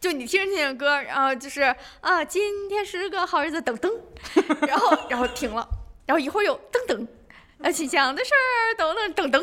[0.00, 3.92] 就你听着听着歌，然后就是啊，今天是个好日子，噔噔，
[4.64, 5.68] 然后然后停了，
[6.06, 7.04] 然后一会儿又噔噔，
[7.66, 9.42] 呃，请讲的事儿，噔噔噔噔，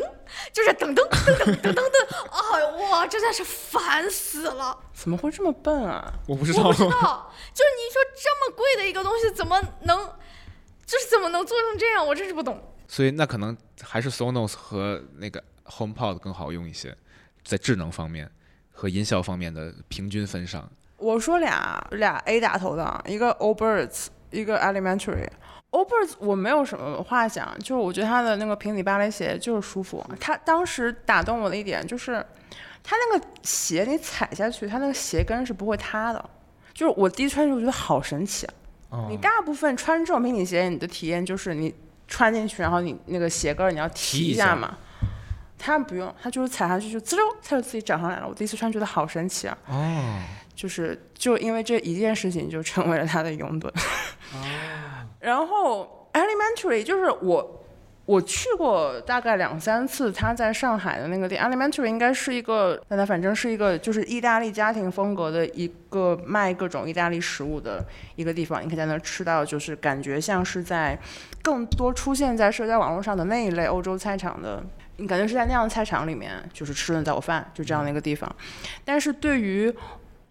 [0.50, 4.74] 就是噔噔噔噔噔噔噔，啊，哇，真的是烦死了！
[4.94, 6.10] 怎么会这么笨啊？
[6.26, 6.72] 我不知道我不。
[6.72, 9.98] 知道，就是你说这么贵的一个东西，怎么能，
[10.86, 12.06] 就是怎么能做成这样？
[12.06, 12.58] 我真是不懂。
[12.88, 16.96] 所以那可能还是 Sonos 和那个 HomePod 更好用一些，
[17.44, 18.32] 在智能方面
[18.72, 20.66] 和音效方面的平均分上。
[20.96, 25.28] 我说俩俩 A 打头的，一个 All Birds，一个 Elementary。
[25.80, 30.04] Birds 我没有什么话讲，就是我觉得他的那个平底芭蕾鞋就是舒服。
[30.20, 32.24] 他当时打动我的一点就是，
[32.82, 36.30] 他那个鞋你踩下去，他那个鞋跟是不会塌的。
[36.74, 38.54] 就是我第一穿的时候觉得好神奇啊！
[38.90, 41.74] 哦你大部分穿这种平底鞋，你的体验就是你
[42.06, 44.76] 穿进去，然后你那个鞋跟儿你要提提一下下嘛。
[45.56, 48.28] 他不用，他就是踩下去就滋溜，它就自己长上来了。
[48.28, 49.56] 我第一次穿觉得好神奇啊！
[49.68, 50.20] 哦，
[50.54, 53.70] 就是就因为这一件事情就成为了他的拥趸。
[55.24, 57.64] 然后 Elementary 就是我
[58.06, 67.84] 我去过大概两三次，他在上海的那个店 Elementary 应该是一个，但它反正是一个就是意大利家庭风格的一个卖各种意大利食物的
[68.16, 70.98] 一个地方，你可以在那吃到，就是感觉像是在
[71.42, 74.62] 更多出现在社交网络上的那一类欧洲菜场的。
[74.96, 78.32] 你感觉是在那样的菜场里面，就是吃顿早饭，就这样的一个地方。
[78.84, 79.74] 但是对于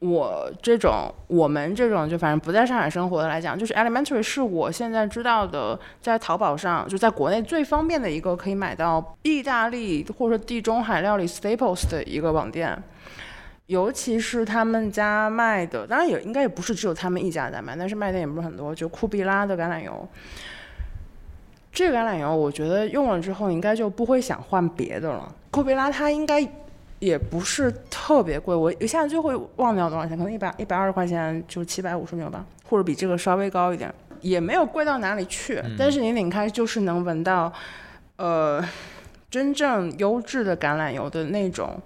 [0.03, 12.77] 我这种我们这种就反正不在上海生活的来讲，就是 Elementary 是我现在知道的，在淘宝上就在国内最方便的一个可以买到意大利或者说地中海料理 staples 的一个网店。
[13.67, 20.05] 尤其是他们家卖的，当然也应该也不是只有他们一家在卖，但是卖的也不是很多，就库比拉的橄榄油。
[21.71, 25.33] 这个橄榄油我觉得用了之后应该就不会想换别的了。
[25.49, 26.45] 库贝拉它应该
[27.03, 35.61] 也不是特别贵，我一下子就会忘掉多少钱，可能一百一百二十块钱就七百五十纽吧，或者比这个稍微高一点，也没有贵到哪里去。
[35.77, 37.51] 但是你拧开就是能闻到，
[38.15, 38.63] 呃，
[39.29, 41.77] 真正优质的橄榄油的那种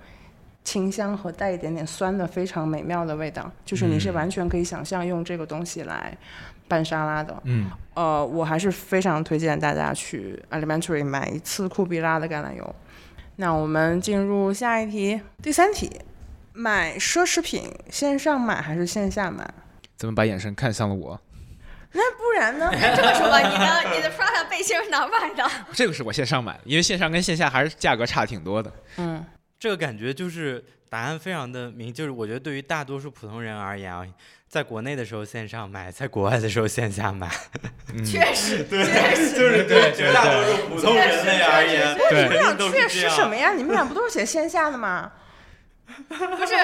[0.64, 6.16] 清香和带一点点酸的非常美妙的味道，就是你是嗯完全可以想象用这个东西来
[6.68, 7.36] 拌沙拉的。
[7.46, 12.76] 嗯，呃，我还是非常推荐大家去 Elementary 买一次库比拉的橄榄油。
[13.40, 16.02] 那我们进入下一题，第三题，
[16.54, 19.48] 买奢侈品线上买还是线下买？
[19.96, 21.22] 怎么把眼神看向了我？
[21.92, 22.70] 那不然呢？
[22.74, 25.48] 这么说吧，你的你的 Prada 背心是哪儿买的？
[25.74, 28.74] 这个是我线上买的，因为线上跟线下还是价格差挺多的。
[28.98, 29.24] 嗯，
[29.60, 34.06] 这个感觉就是答案非常的明，就是我觉得对于大多数普通人而言啊，
[34.48, 37.30] 在国内的时候线上买，在国外的时候线下买，
[37.94, 42.88] 嗯确实，确实，就是对绝大多数普通人类而言，对你们俩确。
[42.88, 43.54] 实什么呀？
[43.54, 45.12] 你们俩不都是写线下的吗？
[46.08, 46.56] 不是，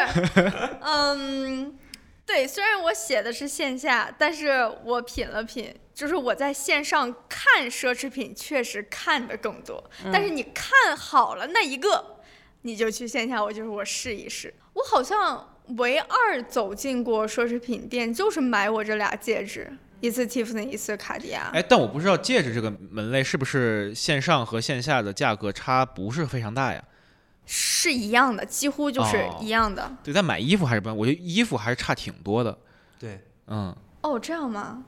[0.81, 1.77] 嗯，
[2.25, 9.83] 对，虽然我写的是线下，但是我品了品，就是我在线上看奢侈品，确实看的更多。
[10.11, 12.12] 但是你看好了那一个，
[12.63, 14.53] 你就去线下，我就是我试一试。
[14.73, 15.47] 我好像
[15.77, 19.71] 唯二走进过奢侈品店，就是买我这俩戒指，
[20.01, 21.51] 一次 Tiffany，一次卡地亚。
[21.53, 26.83] 哎，但我不知道戒指这个门类是不是线上和线下的价格差不是非常大呀？
[27.45, 29.95] 是一样的，几乎就是哦一样的。
[30.03, 32.57] 对，但买衣服还是不，我觉得衣服还是差挺多的。
[32.97, 34.85] 对，嗯，哦，这样吗？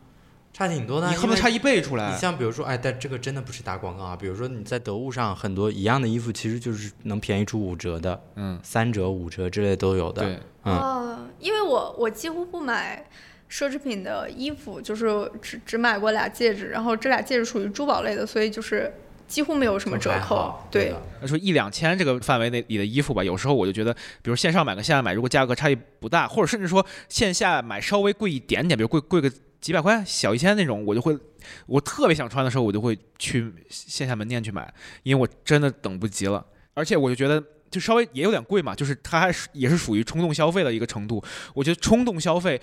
[0.55, 2.17] 差挺多的你恨不得差一倍出来你。
[2.17, 4.15] 像比如说，哎，但这个真的不是打广告啊。
[4.15, 10.23] 比如说你在得物上很多一样的衣服，其实就是能便宜出五折的，嗯，三折、五折之类都有的。
[10.23, 13.05] 对，嗯，哦，因为我我几乎不买
[13.51, 18.93] 奢侈品的衣服，就是只只买过俩戒指，然后这俩戒指属于珠宝类的，所以就是
[19.27, 20.57] 几乎没有什么折扣。
[20.71, 29.29] 对的，那说一两千这个范围内里的衣服吧，有时候我就觉得，比如线上买跟线下买，如果价格差异不大，或者甚至说线下买稍微贵一点点，比如贵贵个
[29.65, 31.17] 几百块、小一千那种，我就会，
[31.65, 36.45] 我特别想穿的时候，我就会去线下门店去买，因为我真的等不及了。
[36.75, 41.19] 而且我就觉得，就稍微也有点贵嘛，就是它还是也是属于冲动消费的一个程度。
[41.55, 42.61] 我觉得冲动消费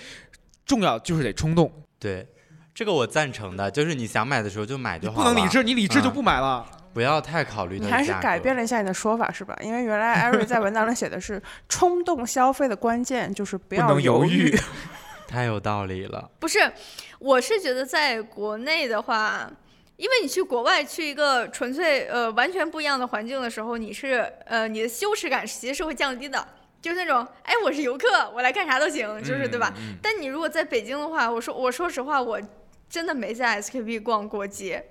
[0.64, 2.24] 重要就是得冲动，对，
[2.72, 6.64] 这个我赞成的，就是你想买的时候就买就好了，不能理智，你理智就嗯不买了。
[6.94, 9.58] 不要太考虑你还是改变了一下你的说法是吧？
[9.60, 14.58] 因为原来艾瑞在文档里写的是冲动消费的关键就是不要犹豫豫。
[15.26, 16.30] 太有道理了。
[16.38, 16.72] 不是，
[17.18, 19.50] 我是觉得在国内的话，
[19.96, 26.46] 因为你去国外去一个纯粹呃完全不一样的环境的时候，你是呃你的羞耻感其实是会降低的，
[26.80, 29.72] 就是那种哎我是游客，我来干啥都行，就是对吧？
[29.76, 29.92] 嗯？
[29.92, 32.40] 嗯但你如果在北京的话，我说我说实话，我
[32.88, 34.84] 真的没在 SKP 逛过街。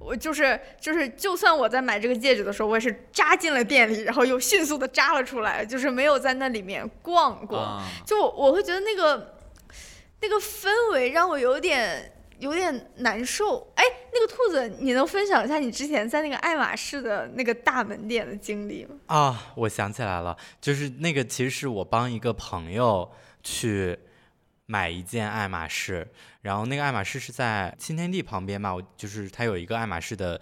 [0.00, 7.58] 我就是就是，就算我在买这个戒指的时候，我也是扎进了店里，然后又迅速的扎了出来，就是没有在那里面逛过。
[7.58, 9.34] 啊就我我会觉得那个
[10.20, 13.72] 那个氛围让我有点有点难受。
[13.74, 18.96] 哎，那个兔子，你能分享一下你之前在那个爱马仕的那个大门店的经历吗？
[19.06, 23.10] 啊，我想起来了，就是那个，其实是我帮一个朋友
[23.42, 23.98] 去
[24.66, 26.06] 买一件爱马仕，
[26.42, 30.40] 然后那个爱马仕是在新天地旁边嘛，我就是它有一个爱马仕的。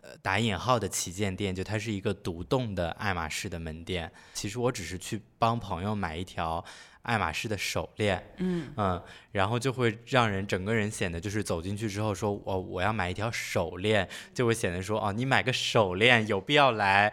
[0.00, 4.10] 呃，打引号的旗舰店，就它是一个独栋的爱马仕的门店。
[4.32, 6.64] 其实我只是去帮朋友买一条
[7.02, 17.12] 爱马仕的手链，嗯嗯，然后就会让人整个人显得就是走进去之后说，我我要买一条手链，就会显得说，哦，你买个手链有必要来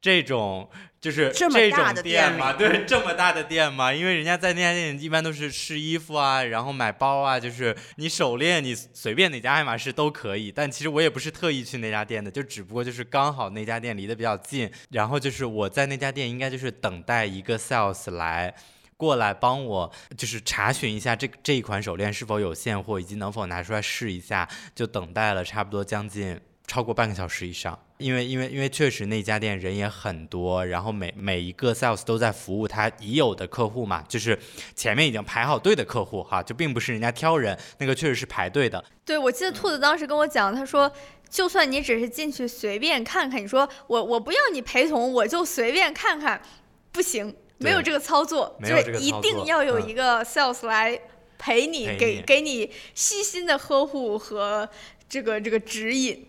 [0.00, 0.68] 这种
[1.00, 2.52] 就是这种店吗？
[2.52, 3.92] 对，这么大的店吗？
[3.92, 10.52] 因为人家在那家店一般都是试衣服啊，然后买包啊，就是你手链你随便哪家爱马仕都可以。
[10.52, 18.54] 但其实我也不是特意去那家店的，就只不过就是刚好那家店离得比较近，然后就是我在那家店应该就是等待一个 sales 来。
[18.96, 27.78] 过来帮我，就是查询一下这这一款手链是否有现货，以及能否拿出来试一下，就等待了差不多将近超过半个小时以上。
[27.98, 34.38] 因为因为因为确实那家店人也很多，然后每每一个 sales 都在服务他已有的客户嘛，就是
[34.74, 38.84] 前面已经排好队的客户哈，就并不是人家挑人，那个确实是排队的。
[39.02, 40.92] 对，我记得兔子当时跟我讲，他说，
[41.30, 46.38] 就算你只是进去随便看看，你说我我不要你陪同，我就随便看看，
[46.92, 50.98] 不行，没有这个操作，就是一定要有嗯一个 sales 来
[51.38, 54.68] 陪你，陪给给你细心的呵护和
[55.08, 56.26] 这个这个指引。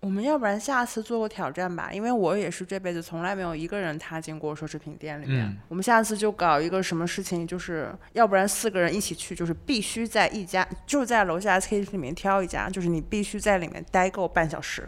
[0.00, 5.46] 我们要不然下次做个挑战吧，因为我也是这辈子从来没有一个人踏进过奢侈品店里面。
[5.46, 14.86] 嗯我们下次就搞一个什么事情，就是要不然四个人一起去，就是必须在一家，就在楼下 SK 里面挑一家，就是你必须在里面待够半小时。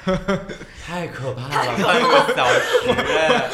[0.86, 3.50] 太可怕了，半个小时哎！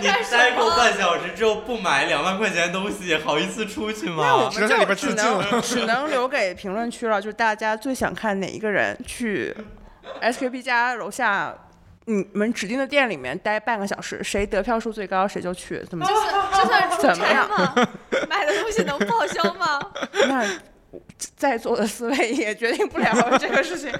[0.00, 0.76] 你干什待够么？
[0.76, 4.50] 半小时之后不买两万块钱的东西，好意思出去那我吗？
[4.50, 9.54] 只能在里边们就只自尽了能只能留给评论区了，就是大家最想看哪一个人去
[10.22, 11.54] SKP 家楼下
[12.06, 17.74] 你们指定的店里面待半个小时，谁得票数最高谁就去，怎么这算这算出怎么样吗？
[18.28, 19.78] 买的东西能报销吗？
[20.26, 20.46] 那
[21.36, 23.92] 在座的四位也决定不了这个事情。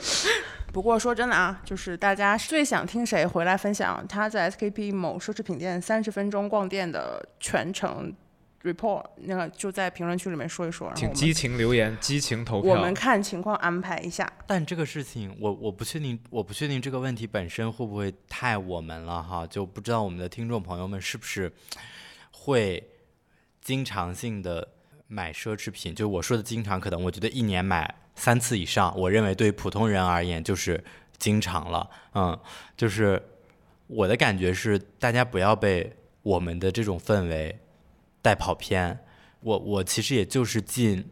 [0.77, 8.15] 不过说真的啊，就是大家最想听谁回来分享他在 SKP 某奢侈品店三十分钟逛店的全程
[8.63, 12.75] report，那个就在评论区里面说一说，请激情留言，激情投票。
[12.75, 14.31] 我们看情况安排一下。
[14.47, 21.51] 但这个事情，我我不确定，我不确定这个问题本身会不会太我们了哈，就不知道我们的听众朋友们是不是
[22.33, 22.87] 会
[23.63, 24.69] 经常性的
[25.09, 25.95] 买奢侈品。
[25.95, 30.83] 就我说的经常，可能我觉得一年买三次以上，我认为对普通人而言就是
[31.19, 31.89] 经常了。
[32.15, 32.37] 嗯，
[32.77, 33.23] 就是
[33.87, 35.93] 我的感觉是，大家不要被
[36.23, 37.61] 我们的这种氛围
[38.21, 38.99] 带跑偏。
[39.41, 41.09] 我我其实也就是近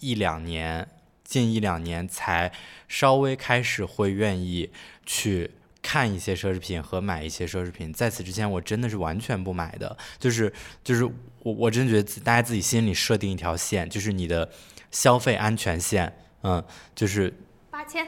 [0.00, 0.86] 一两年，
[1.24, 2.52] 近一两年才
[2.86, 4.70] 稍微开始会愿意
[5.06, 7.92] 去看一些奢侈品和买一些奢侈品。
[7.92, 10.52] 在此之前，我真的是完全不买的，就是
[10.84, 14.50] 就是我我真觉得大家自己心里设定一条线，就是你的
[14.90, 16.62] 消费安全线，嗯，
[16.94, 17.32] 就是
[17.70, 18.06] 八千，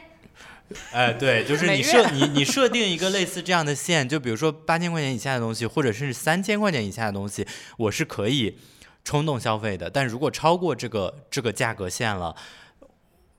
[0.93, 8.57] 哎，对，就是你设你你设定一个类似这样的线，就比如说八千块钱以下的东西，或者甚至三千块钱以下的东西，我是可以
[9.05, 9.91] 冲动消费的。
[9.91, 12.35] 但如果超过这个这个价格线了，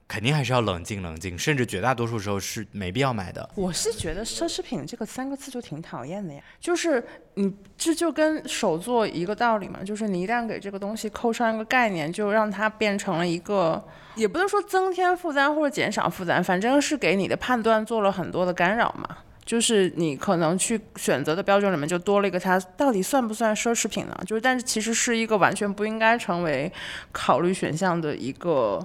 [0.07, 3.49] 肯定还是要冷静冷静，甚至绝大多数时候是没必要买的。
[3.55, 7.01] 我是觉得奢侈品这个三个字就挺讨厌的呀，就是
[7.35, 13.81] 你这就跟手作一个道理嘛，就是你一旦给这个东西扣上一个概念，就让它变成了一个，
[14.15, 19.17] 也不能说增添负担或者减少负担，反正是给你的判断做了很多的干扰嘛。
[19.43, 24.17] 就是你可能去选择的标准里面就多了一个，它到底算不算奢侈品呢？
[24.25, 26.71] 就是但是其实是一个完全不应该成为
[27.11, 28.79] 考虑选项的一个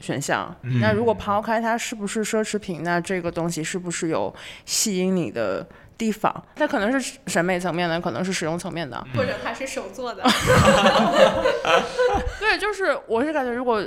[0.00, 0.52] 选项。
[0.80, 5.64] 那如果抛开它是不是奢侈品，那这个东西是不是有吸引你的
[5.98, 6.34] 地方？
[6.56, 9.06] 那可能是审美层面的，可能是使用层面的。
[9.14, 10.24] 或者它是手做的，
[12.40, 13.84] 对，就是我是感觉，如果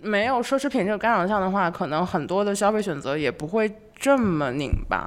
[0.00, 5.06] 没有奢侈品这个干扰项的话，可能很多的消费选择也不会这么拧巴。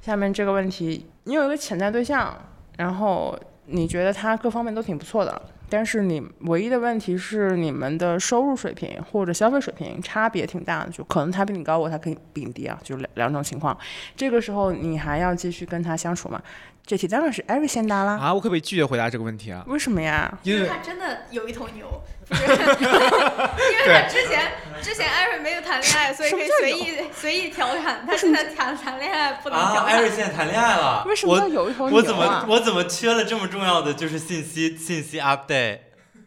[0.00, 2.36] 下面这个问题，你有一个潜在对象，
[2.76, 5.42] 然后你觉得他各方面都挺不错的，
[5.72, 13.74] 但是你唯一的问题是你们的收入水平或者消费水平差别挺大的，就可能他比你高，我他可以比你低啊，就两两种情况。
[14.14, 16.38] 这个时候你还要继续跟他相处吗？
[16.84, 18.18] 这题当然是艾瑞先答啦。
[18.18, 19.64] 啊，我可不可以拒绝回答这个问题啊？
[19.66, 20.38] 为什么呀？
[20.42, 22.42] 因为他真的有一头牛，不是？
[22.44, 24.52] 因为他之前
[24.82, 28.04] 之前艾瑞没有谈恋爱，所以可以随意 随意调侃。
[28.06, 30.16] 他现在谈谈恋爱不能调啊，艾瑞侃。
[30.16, 32.00] 现在谈恋爱了，为什么要我有一头牛啊？
[32.00, 35.78] 我怎么我怎么缺了这么重要的就是信息信息 update？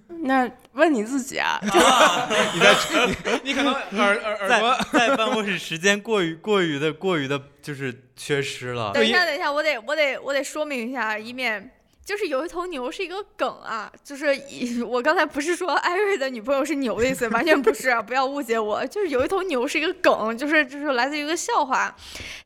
[0.07, 2.75] 那问你自己啊， 你在
[3.43, 8.91] 你你可能耳耳耳在办公室时间过于过于的过于的就是缺失了。
[8.93, 11.69] 等一下，等一下，我得我得我得说明一下，以免
[12.05, 14.27] 就是有一头牛是一个梗啊，就是
[14.85, 21.95] 我刚才不是说艾瑞的女朋友是牛的意思，完全不是，不要误解我，就是有一头牛是一个梗，就是就是来自于一个笑话，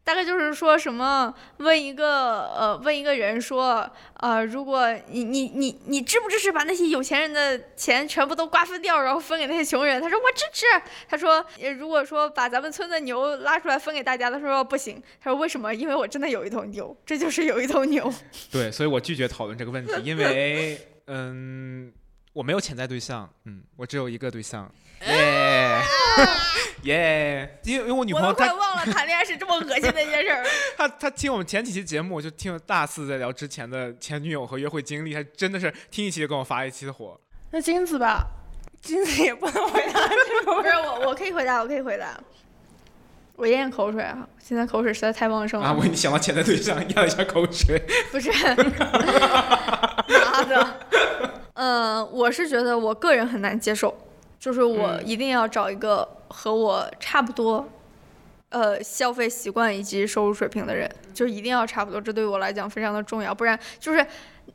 [0.06, 3.88] 大概就是说什么问一个呃问一个人说
[4.20, 10.02] 呃如果你你你你支不支持把那些有钱人的钱全部都瓜分掉，然后分给那些穷人？
[10.02, 10.66] 他说我支持。
[11.08, 11.46] 他说
[11.78, 15.02] 如果说把咱们村的牛拉出来分给大家，他说不行。
[15.22, 15.74] 他说为什么？
[15.74, 18.14] 因为我真的有一头牛，这就是有一头牛。
[18.52, 21.92] 对，所以我拒绝讨论这个问题，因为嗯，
[22.34, 24.70] 我没有潜在对象，嗯，我只有一个对象，
[26.84, 30.46] 耶耶，因为因为我女朋友她都快忘了谈恋爱是这么恶心的一件事儿。
[30.78, 37.20] 她她听我们前几期节目，我就听了大四在聊之前的前女友和约会经历，她真的是听一期就跟我发一期的火。
[37.52, 38.28] 那金子吧，
[38.82, 40.56] 金子也不能回答这个。
[40.62, 42.20] 不是我，我可以回答，我可以回答。
[43.36, 45.68] 我咽咽口水啊，现在口水实在太旺盛了。
[45.68, 47.82] 啊，我给你想到潜在对象，咽了一下口水。
[48.12, 48.56] 不是，妈
[50.44, 50.80] 的，
[51.54, 53.98] 嗯，我是觉得我个人很难接受，
[54.40, 57.68] 就是我嗯一定要找一个和我差不多，
[58.50, 64.06] 呃，消费习惯以及收入水平的人，就是一定要差不多，这对我来讲非常的重要，不然就是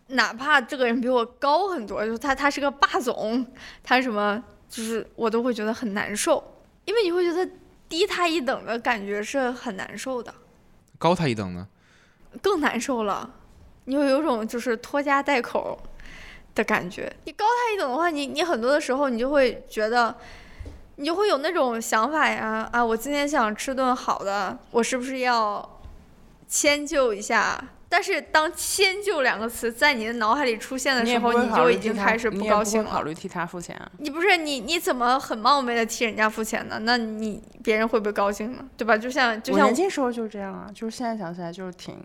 [0.08, 3.46] 哪怕这个人比我高很多，就是他他是个霸总，
[3.82, 6.42] 他什么，就是我都会觉得很难受，
[6.84, 7.48] 因为你会觉得。
[7.86, 10.34] 低他一等的感觉是很难受的，
[10.98, 11.68] 高他一等呢？
[12.42, 13.30] 更难受了。
[13.84, 15.78] 你会有种就是拖家带口
[16.54, 17.12] 的感觉。
[17.24, 20.14] 你高他一等的话，你你很多的时候你就会觉得，
[20.96, 25.80] 你就会有那种想法呀啊，我今天想吃顿好的，我是不是要
[26.48, 27.62] 迁就一下？
[27.86, 32.90] 但是当“迁就”两个词在你的脑海里出现的时候，你就已经开始不高兴了。
[32.90, 33.88] 会考虑替他付钱啊。
[33.98, 36.76] 你不是你你怎么很冒昧的替人家付钱呢？
[36.80, 38.64] 那你别人会不会高兴呢？
[38.76, 38.98] 对吧？
[38.98, 41.96] 就像就我像年轻时候就是这样啊，就是现在想起来就是挺，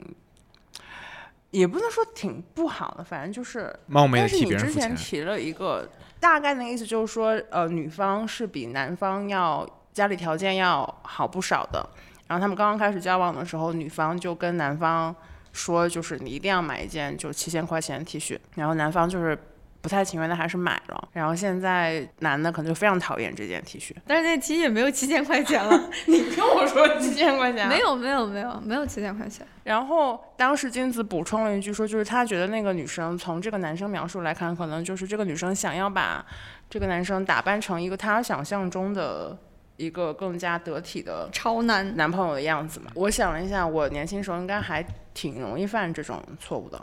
[1.52, 3.74] 也不能说挺不好的，反正就是。
[3.88, 5.90] 冒昧的替但是你之前提了一个
[6.20, 11.90] 大概的意思，就是说，呃，女方是比男方要家里条件要好不少的。
[12.28, 15.16] 然后他们刚刚开始交往的时候，女方就跟男方
[15.52, 19.36] 说，就是你一定要买一件就七千块钱的 T 恤，然后男方就是
[19.82, 21.08] 不太情愿的还是买了。
[21.14, 23.96] 然后现在男的可能就非常讨厌这件 T 恤。
[24.06, 29.46] 但是那 T 恤也没有七千块钱了， 你跟我说七千块钱啊，没有没有没有没有七千块钱。
[29.64, 36.26] 然后当时金子补充了一句说，就是他觉得那个女生从这个男生描述来看，可能就是这个女生想要把
[36.70, 39.38] 这个男生打扮成一个她想象中的
[39.78, 42.92] 一个更加得体的超男，男朋友的样子嘛。
[42.96, 46.82] 我想了一下，我年轻时候应该还挺容易犯这种错误的，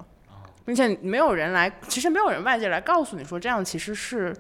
[0.67, 4.37] 并且没有人来，其实没有人外界来告诉你说这样其实是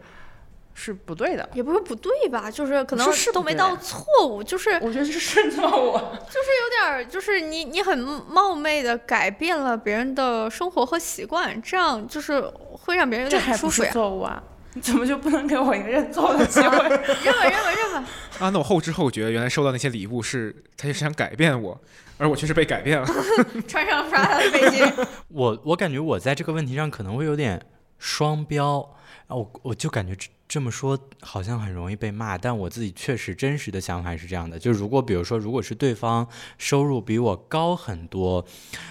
[0.75, 1.49] 是不对的。
[1.55, 2.51] 也不是不对吧？
[2.51, 5.95] 就是可能都没到错误，就是我觉得这是错误。
[5.97, 7.99] 有点儿，就是你你很
[8.29, 12.41] 冒昧的改变了别人的生活和习惯，这样就是
[12.73, 13.93] 会让别人有点不舒服呀。
[13.93, 14.43] 错误啊！
[14.77, 16.69] 你 怎么就不能给我一个认错的机会？
[17.25, 18.09] 认吧认吧认吧，
[18.39, 21.81] 啊，那我后知后觉，原来收到那些礼物是他就是想改变我，
[22.19, 23.07] 而我却是被改变了。
[23.67, 27.65] 穿上 Prada 的背心，我我感觉我在这个问题上可能会有点
[27.99, 28.81] 双标
[29.29, 38.45] 啊，我我就感觉这这么说好像很容易被骂，但我自己确实真实的想法是这样的，就如果比如说如果是对方收入比我高很多，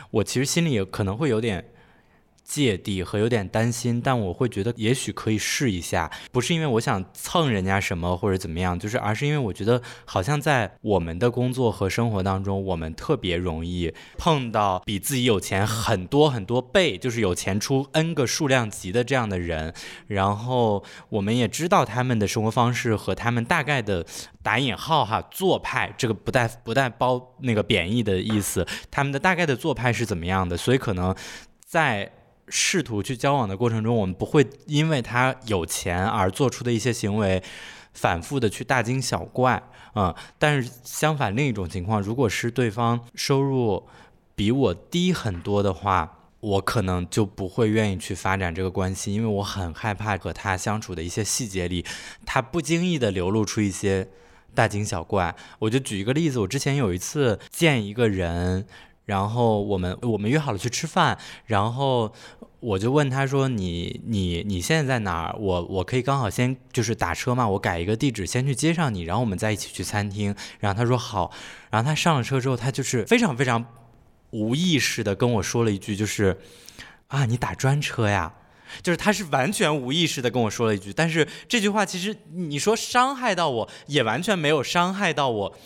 [0.10, 1.64] 我其实心里也可能会有点。
[2.46, 19.74] 芥蒂和有点担心，但我会觉得也许可以试一下，不是因为我想蹭人家什么或者怎么样，就是而是因为我觉得好像在我们的工作和生活当中，我们特别容易碰到比自己有钱很多很多倍，就是有钱出 n 个数量级的这样的人，
[20.08, 24.06] 然后我们也知道他们的生活方式和他们大概的
[24.44, 31.16] 打引号哈做派，这个不带不带包那个贬义的意思，他们的大概的做派是怎么样的，所以可能
[31.66, 32.12] 在。
[32.48, 37.42] 试图去交往的过程中，我们不会因为他有钱而做出的一些行为，
[37.94, 39.62] 反复的去大惊小怪，
[39.96, 40.14] 嗯。
[40.38, 43.88] 但是相反，另一种情况，如果是对方收入
[44.36, 51.84] 比我低很多的话，我可能就不会愿意去发展这个关系，因为我很害怕和他相处的一些细节里，
[52.26, 54.08] 他不经意的流露出一些
[54.54, 55.36] 大惊小怪。
[55.58, 58.68] 我就举一个例子，我之前有一次见一个人。
[59.06, 62.12] 然后我们我们约好了去吃饭，然后
[62.60, 65.36] 我就问他说：“你你你现在在哪儿？
[65.40, 71.32] 我我可以刚好先就是打车嘛，我改一个地址先去接上你，然后我们再一起去餐厅。”然后他说好，
[71.70, 73.64] 然后他上了车之后，他就是非常非常
[74.32, 76.40] 无意识的跟我说了一句，就是
[77.08, 78.34] 啊，你打专车呀？
[78.82, 85.58] 就是他是完全无意识的跟我说了一句，但是这句话其实你说伤害到我也完全没有伤害到我，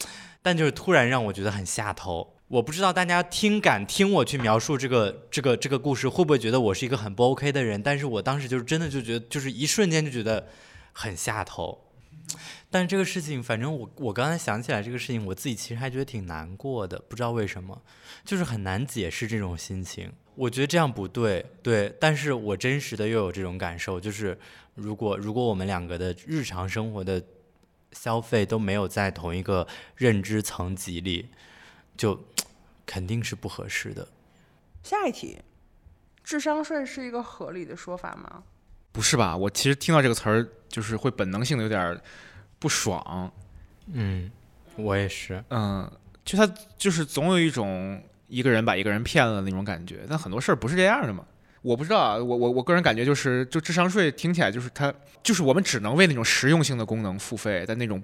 [0.42, 2.36] 但就是突然让我觉得很下头。
[2.50, 7.82] 我不知道大家听感听我去描述这个这个这个故事，会不会觉得我是一个很不 OK 的人？
[7.84, 10.48] 但是我当时就是真的就觉得，就是一瞬间就觉得
[10.92, 11.86] 很下头。
[12.72, 17.80] 但这个事情，反正我我刚才想起来这个事情，我自己其实还觉得挺难过的，不知道为什么，
[18.26, 20.12] 就是很难解释这种心情。
[20.34, 24.36] 我觉得这样不对，对，但是我真实的又有这种感受，就是
[24.74, 27.22] 如果如果我们两个的日常生活的
[27.92, 31.30] 消费都没有在同一个认知层级里，
[31.98, 32.18] 就
[32.90, 34.08] 肯定是不合适的。
[34.82, 35.38] 下一题，
[36.24, 38.42] 智商税是一个合理的说法吗？
[38.92, 39.38] 不是吧？
[39.38, 42.02] 我其实听到这个词儿，就是会本能性的有点儿
[42.58, 43.32] 不爽。
[43.94, 44.32] 嗯，
[44.76, 45.44] 我也是。
[45.52, 45.88] 嗯，
[46.26, 51.24] 就他就是总有一种一个人把一个人骗了的那种感觉，但很多事儿不是这样的嘛。
[51.62, 58.02] 我不知道啊，我我我个人感觉就是，就智商税听起来就是它就是我们只能为那种实用性的功能付费，但那种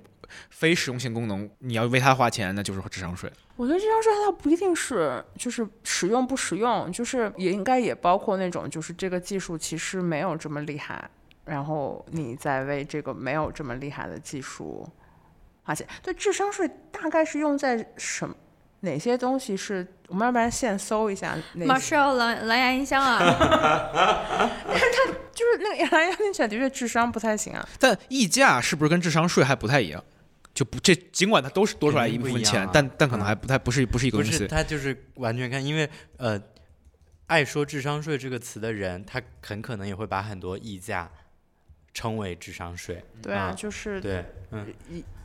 [0.50, 3.32] 非实用性功能你要为它花钱，那就是智商税。
[3.56, 11.10] 我觉得智商税它不一定是就是实用不实用，就是也应该也包括那种就是这个技术其实没有这么厉害，
[11.46, 14.88] 然后你在为这个没有这么厉害的技术
[15.64, 15.88] 花钱。
[16.02, 18.36] 对，智商税大概是用在什么？
[18.82, 21.36] 哪些东西是我们要不然现搜一下？
[21.54, 23.18] 马是要蓝蓝牙音箱啊，
[24.68, 27.68] 但是它就是那个蓝牙听起来的确智商不太行啊。
[27.80, 30.04] 但溢价是不是跟智商税还不太一样？
[30.56, 34.48] 就不这尽管它都是多出来一部分钱，但但可能还不太不是不是一个不是，东西。
[34.48, 36.42] 他就是完全看，因为呃，
[37.28, 41.12] 爱说智商税这个词的人，他很可能也会把很多溢价
[41.94, 43.04] 称为智商税。
[43.22, 44.66] 对啊，啊就是对，嗯，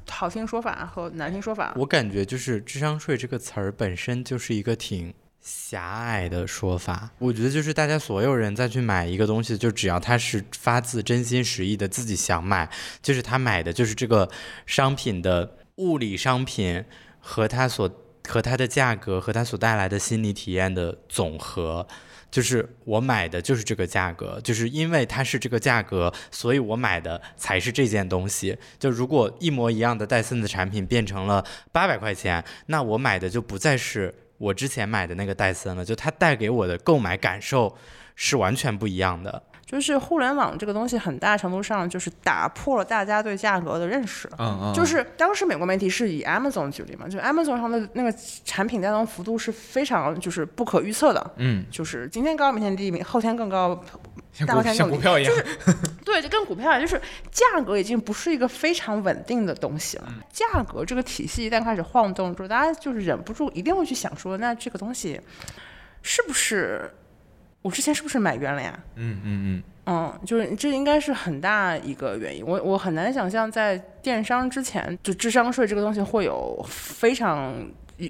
[0.08, 1.72] 好听说法和难听说法。
[1.76, 7.10] 我感觉就是智商税这个词儿本身就是一个挺狭隘的说法。
[7.18, 12.70] 我觉得就是大家所有人再去买一个东西，就只要他是发自真心实意的自己想买，
[13.02, 14.30] 就是他买的就是这个
[14.66, 16.84] 商品的物理商品
[17.18, 17.90] 和它所
[18.28, 21.86] 和它的价格和它所带来的心理体验的总和。
[22.30, 28.56] 就是我买的就是这个价格，就是因为它是这个价格，所以我买的才是这件东西。
[28.78, 37.76] 就如果一模一样的戴森的产品变成了八百块钱，那我买的就不再是我之前买的那个戴森了，就它带给我的购买感受
[38.16, 39.42] 是完全不一样的。
[39.70, 44.28] 就是互联网这个东西，很大程度上就是打破了大家对价格的认识。
[44.36, 48.12] 嗯嗯，就是当时美国媒体是以 Amazon 举例嘛，就 Amazon 上的那个
[48.44, 53.80] 产品带动幅度是非常就是不可预测的，嗯，就是今天高明天低，明后天更高，
[54.44, 55.32] 大后天更低像股票一样，
[56.04, 57.00] 对，就跟股票一样，就是
[57.30, 60.04] 价格已经不是一个非常稳定的东西了。
[60.08, 65.20] 嗯价格这个体系一旦开始晃动之后，大家就是忍不住一定会去想说，那这个东西
[66.02, 66.90] 是不是
[67.62, 68.78] 我之前是不是买冤了呀？
[68.96, 72.46] 嗯嗯嗯，就是这应该是很大一个原因。
[72.46, 77.54] 我我很难想象在电商之前，就智商税这个东西会有非常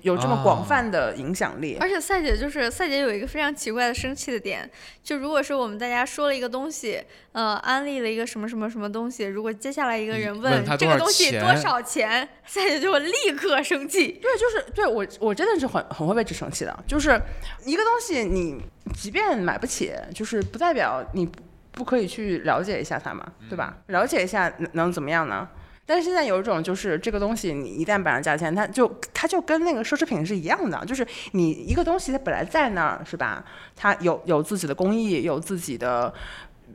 [0.02, 1.76] 有这么广泛的影响力。
[1.80, 4.70] 而且赛姐就是赛姐有一个非常奇怪的生气的点，
[5.02, 14.08] 就如果是我们大家说了一个东西，呃，安利了一个什么什么什么东西，如果接下来一个人问这个东西多少钱，赛姐就会立刻生气。
[14.22, 16.84] 对，就是对我我真的是很很会为之生气的。
[16.86, 17.20] 就是
[17.64, 18.60] 一个东西，你
[18.94, 23.78] 即便买不起，就是不代表你不不可以去了解一下它嘛，对吧？
[23.86, 25.48] 了解一下能能怎么样呢？
[25.86, 33.44] 但是现在有一种就是这个东西，你一旦摆上价钱，它就它就跟那个奢侈品是一样的，就是你一个东西它本来在那儿是吧？
[33.74, 36.14] 它有有自己的工艺，有自己的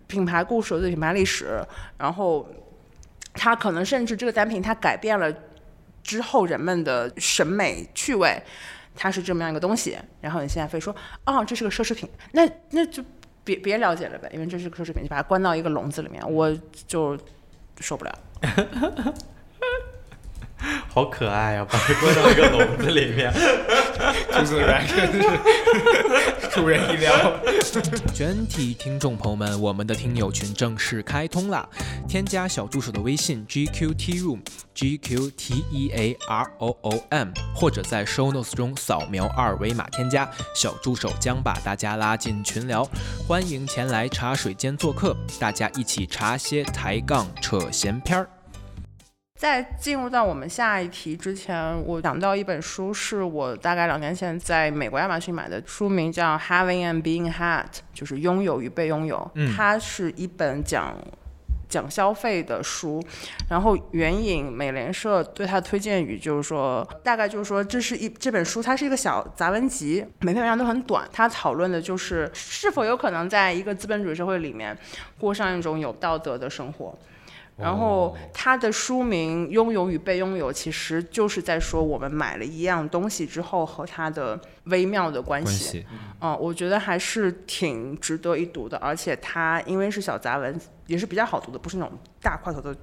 [0.08, 1.66] 品牌故事，有自己品牌历史，
[1.98, 2.46] 然后
[3.34, 5.34] 它可能甚至这个单品它改变了
[6.04, 8.38] 之后人们的审美趣味，
[8.96, 10.94] 它是这么样一个东西，然后你现在非说
[11.26, 13.02] 哦这是个奢侈品，那那就
[13.46, 16.54] 别别了解了呗，因为这是个奢侈品，就把它关到一个笼子里面，我
[16.86, 17.18] 就
[17.84, 18.18] 受不了。
[20.96, 23.30] 好可爱呀、把它关到一个笼子里面。
[24.00, 25.12] 嗯，兔子的 reaction
[26.40, 27.34] 是出人意料。
[28.14, 31.68] 全体听众朋友们，我们的听友群正式开通啦！
[32.08, 34.40] 添加小助手的微信 GQT Room
[34.74, 42.88] G Q T E A R O O M，或者在 Show Notes 中扫描二维码添加，小助手将把大家拉进群聊。
[43.28, 48.30] 欢迎前来茶水间做客，大家一起茶歇抬杠扯闲篇儿。
[49.38, 59.30] 在进入到我们下一题之前，我想到一本书，是我大概两年前在美国亚马逊买的，书名叫《Having and Being Had》，就是拥有与被拥有。
[59.36, 60.96] 嗯它是一本讲
[61.68, 63.04] 讲消费的书，
[63.50, 74.78] 然后援引美联社对它的推荐语就是说，大概就是说，这是一这本书，它是一个小杂文集，每篇文章都很短，它讨论的就是是否有可能在一个资本主义社会里面
[75.20, 76.98] 过上一种有道德的生活。
[77.58, 85.46] 然后它的书名《拥有与被拥有》，其实就是在说我们买了一样东西之后和它的微妙的关系。
[85.46, 85.86] 关系，
[86.20, 92.76] 嗯，我觉得还是挺值得一读的，而且它因为是小杂文，也是比较好读的，不是那种大块头的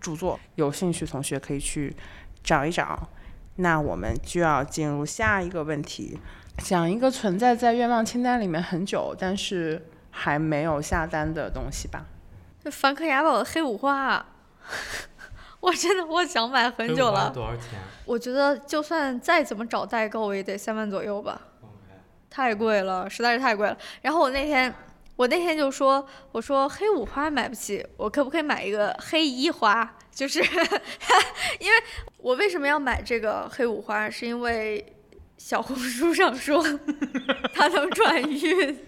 [0.00, 0.40] 著作。
[0.54, 1.94] 有兴趣同学可以去
[2.42, 3.06] 找一找。
[3.56, 6.18] 那我们就要进入下一个问题，
[6.58, 12.06] 讲一个存在在愿望清单里面很久，但是还没有下单的东西吧。
[12.64, 14.24] 就梵克雅宝的黑五花，
[15.60, 17.30] 我真的我想买很久了。
[17.30, 17.78] 多少钱？
[18.06, 21.38] 我觉得就算再怎么找代购，我也得三万左右吧。
[22.30, 23.76] 太贵了，实在是太贵了。
[24.00, 24.74] 然后我那天，
[25.14, 29.94] 我那天就说，我说黑五花买不起，我可不可以买一个黑一花？
[30.10, 30.40] 就是
[31.60, 31.78] 因为
[32.16, 34.84] 我为什么要买这个黑五花，是因为
[35.36, 36.64] 小红书上说
[37.52, 38.78] 它能转运，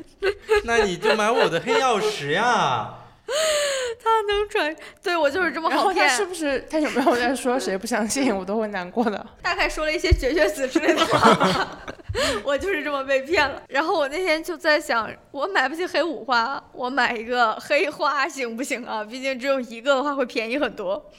[0.65, 3.03] 那你就买我的黑曜石呀！
[4.03, 6.09] 它能转，对我就是这么然后他好骗。
[6.09, 9.27] 是不是他有没有在说谁不相信我都会难过的？
[9.43, 11.79] 大概说了一些绝绝子之类的话吧，
[12.45, 13.63] 我就是这么被骗了。
[13.69, 19.03] 然后我那天就在想，我买不起黑五花，我买一个黑花行不行啊？
[19.05, 21.11] 毕竟只有一个的话会便宜很多。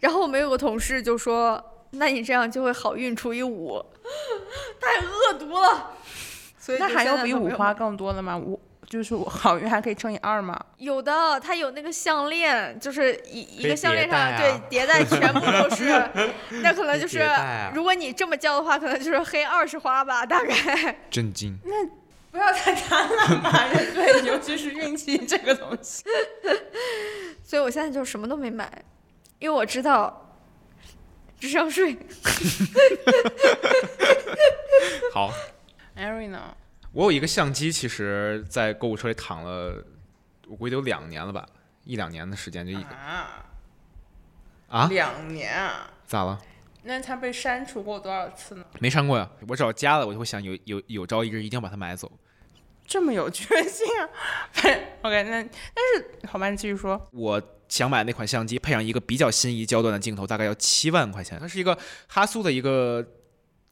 [0.00, 1.62] 然后我们有个同事就说
[1.92, 3.80] ：“那你这样就会好运除以五，
[4.80, 5.92] 太恶毒了。”
[6.58, 8.36] 所以就那还有比五花更多的吗？
[8.36, 8.58] 五
[8.92, 10.54] 就是我 好运还可以乘以二吗？
[10.76, 15.86] 有的，它有那个项链，就是一一个项链上叠啊对叠在 全部都是，
[16.60, 20.94] 那可能就是啊如果你这么叫的话，可能就是黑二十花吧，大概。
[21.10, 21.58] 震惊！
[21.64, 21.86] 那
[22.30, 26.04] 不要太贪婪吧，对，尤其是运气这个东西。
[27.42, 28.70] 所以我现在就什么都没买，
[29.38, 30.36] 因为我知道
[31.40, 31.96] 智商税。
[35.14, 35.32] 好，
[35.96, 36.54] 艾瑞呢？
[36.92, 39.82] 我有一个相机，其实在购物车里躺了，
[40.46, 41.46] 我估计得有两年了吧，
[41.84, 43.46] 一两年的时间就一啊，
[44.68, 45.90] 啊，两年啊？
[46.06, 46.38] 咋了？
[46.82, 48.64] 那它被删除过多少次呢？
[48.78, 52.10] 没删过呀，我只要加了，我就会想有有有朝一日一定要把它买走。
[52.84, 54.08] 这么有决心啊？
[55.02, 55.50] OK，那但
[55.94, 57.08] 是好吧，你继续说。
[57.12, 61.38] 我想买那款相机，配上一个比较心仪焦段的镜头，大概要七万块钱。
[61.40, 61.78] 它是一个
[62.08, 63.06] 哈苏的一个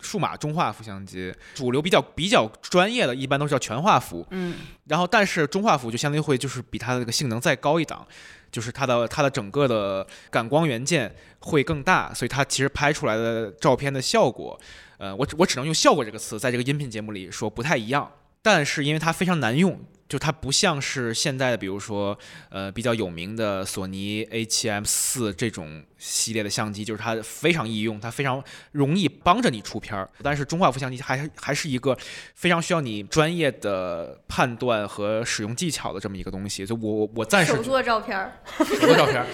[0.01, 4.26] 数码中画幅相机，主流比较比较专业的，一般都是叫全画幅。
[4.30, 4.55] 嗯，
[4.86, 8.07] 然后但是中画幅就相当于会就是比它的那个性能再高一档，
[8.51, 14.59] 就是它的它的整个的感光元件会更大，所以它其实拍出来的照片的效果，
[14.98, 18.11] 呃，我只我只能用效果这个词在这个音频节目里说不太一样。
[18.42, 19.78] 但是因为它非常难用，
[20.11, 28.42] 就它不像是现在的，比如说呃比较有名的索尼 A7M 四这种系列的相机，就是它非常易用，它非常
[28.72, 30.11] 容易帮着你出片儿。
[30.20, 31.96] 但是中画幅相机还还是一个
[32.34, 36.66] 非常需要你专业的判断和使用技巧的这么一个东西。
[36.66, 39.26] 就我我我暂时手做照片儿，手做照片儿，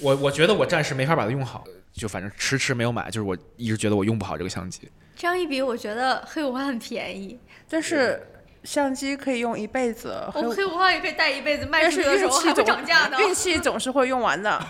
[0.00, 1.62] 我我觉得我暂时没法把它用好，
[1.92, 4.88] 就反正迟迟没有买，就是我一直觉得我用不好这个相机。
[5.14, 7.38] 这样一比，我觉得黑五花很便宜。
[7.68, 8.26] 但是
[8.66, 13.18] 相机可以用一辈子，我们黑五花也可以带一辈子，卖但是出去的时候还会涨价的。
[13.20, 14.60] 运气总是会用完的。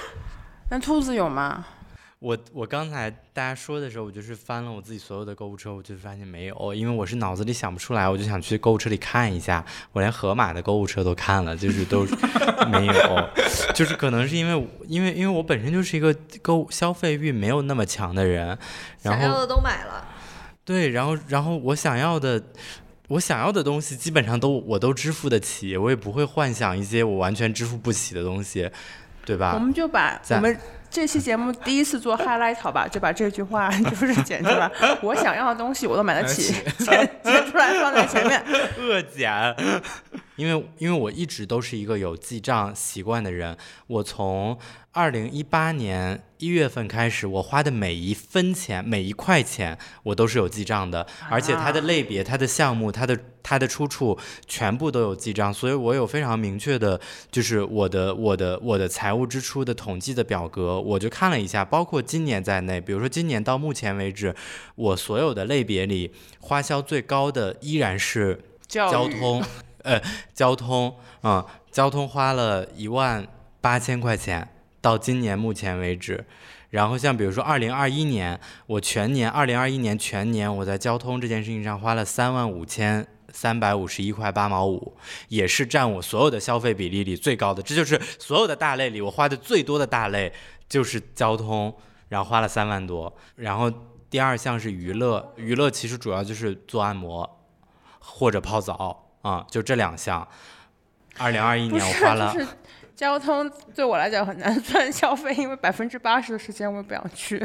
[0.70, 1.66] 那兔子有吗？
[2.20, 12.06] 我我刚才大家说的时候，我就是翻了我自己所有的购物车，我就发现没有，因为我是脑子里想不出来，我就想去购物车里看一下，我连盒马的购物车都看了，就是都
[12.72, 13.28] 没有，
[13.74, 18.58] 就是可能是因为因为因为我本身就是一个购消费欲没有那么强的人，
[19.02, 20.08] 然后想要的都买了，
[20.64, 22.42] 对，然后然后我想要的。
[23.08, 28.70] 我想要的东西基本上都我都支付得起，我也不会幻想一些我完全支付不起的东西，
[29.26, 29.52] 对吧？
[29.54, 30.58] 我们就把我们
[30.90, 34.70] 这期节目第一次做 highlight 好吧，就把这句话 就是剪出来。
[35.02, 38.42] 我想要的东西我都买得起，剪剪出来放在前面。
[38.80, 39.30] 恶减，
[40.36, 43.56] 因为因为我一直都是一个有记账习惯的人，
[43.86, 44.58] 我从
[44.92, 64.34] 二零一八年一月份开始，我花的每一分钱、每一块钱，我都是有记账的，而且它的类别、它的项目、它的它的出处全部都有记账，所以我有非常明确的，就是我的我的我的财务支出的统计的表格，我就看了一下，包括今年在内，比如说今年到目前为止，
[64.74, 68.40] 我所有的类别里花销最高的依然是。
[68.66, 69.40] 交通，
[69.84, 70.00] 呃，
[70.32, 73.26] 交通，嗯，交通花了一万
[73.60, 74.48] 八千块钱，
[74.80, 76.24] 到今年目前为止。
[76.70, 84.96] 然后像比如说二零二一年，我全年二零二一年全年我在交通这件事情上花了三万五千三百五十一块八毛五，
[85.28, 87.62] 也是占我所有的消费比例里最高的。
[87.62, 90.32] 这就是所有的大类里我花的最多的大类
[90.68, 91.72] 就是交通，
[92.08, 93.14] 然后花了三万多。
[93.36, 93.70] 然后
[94.10, 97.30] 第二项是娱乐，娱乐其实主要就是做按摩。
[98.06, 100.26] 或者泡澡啊、就这两项。
[101.16, 102.46] 二零二一，年我花了就，是
[102.96, 107.40] 交通对我来讲很难算消费，因为百分之八十的时间我也不想去，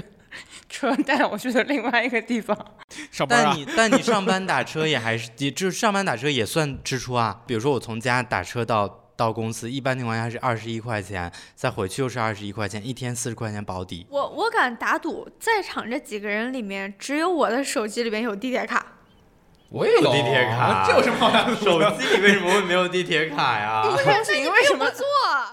[0.67, 2.57] 车带我去的另外一个地方。
[3.11, 7.41] 上班啊但，你但你上班打车也还是，也就是上班打车也算支出啊。
[7.45, 14.07] 比如说我从家打车到到公司，一般情况下是二十一块钱，再回去又是二十一块钱，一天四十块钱保底。
[14.09, 18.93] 我我敢打赌，在场这几个人里面，只有我的手机里面有地铁卡。
[19.69, 21.55] 我也有地铁卡这有什么好难的？
[21.61, 23.83] 手机里为什么会没有地铁卡呀？
[23.83, 24.97] 不行，为什么不？
[24.97, 25.05] 做？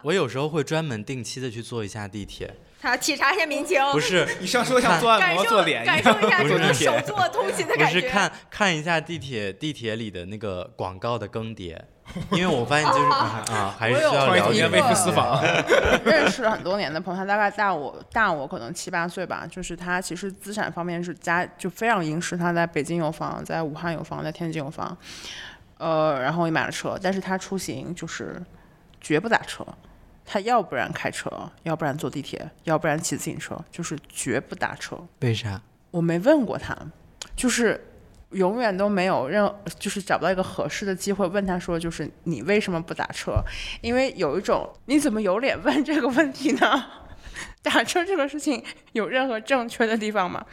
[0.02, 8.00] 我有时候会专门定期的去坐一下地铁，他体察一下民情，不是你上说想做按摩、感受做脸感，受一下这个手做通勤的感觉。
[8.00, 11.76] 不是看看一下地铁地铁里的那个广告的更迭，
[12.32, 13.04] 因为我发现就是
[13.52, 15.42] 啊，还是需要了解微服私访。
[16.04, 19.46] 认识了很多年的朋友，他大概大我大我可能七八岁吧。
[19.50, 24.96] 就是他其实资产方面是家就非常殷实，他在北京有房，在武汉有房，在天津有房，
[25.78, 28.42] 呃，然后也买了车，但是他出行就是
[29.00, 29.66] 绝不打车，
[30.24, 31.30] 他要不然开车，
[31.64, 34.98] 要不然坐地铁，要不然骑自行车，就是绝不打车。
[35.20, 35.60] 为啥？
[35.90, 36.74] 我没问过他，
[37.34, 37.78] 就是
[38.30, 43.42] 永远都没有任，就是找不到一个合适的机会问他说，就是你为什么不打车？
[43.80, 46.84] 因为有一种你怎么有脸问这个问题呢？
[47.62, 48.62] 打车这个事情
[48.92, 50.44] 有任何正确的地方吗？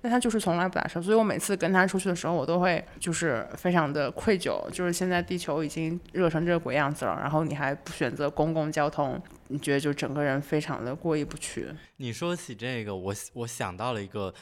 [0.00, 11.68] 但他就是从来不打车，所以我每次跟他出去的时候，我都会就是非常的愧疚，就是现在地球已经热成这个鬼样子了，然后你还不选择公共交通，你觉得就整个人非常的过意不去。
[11.98, 14.32] 你说起这个，我我想到了一个，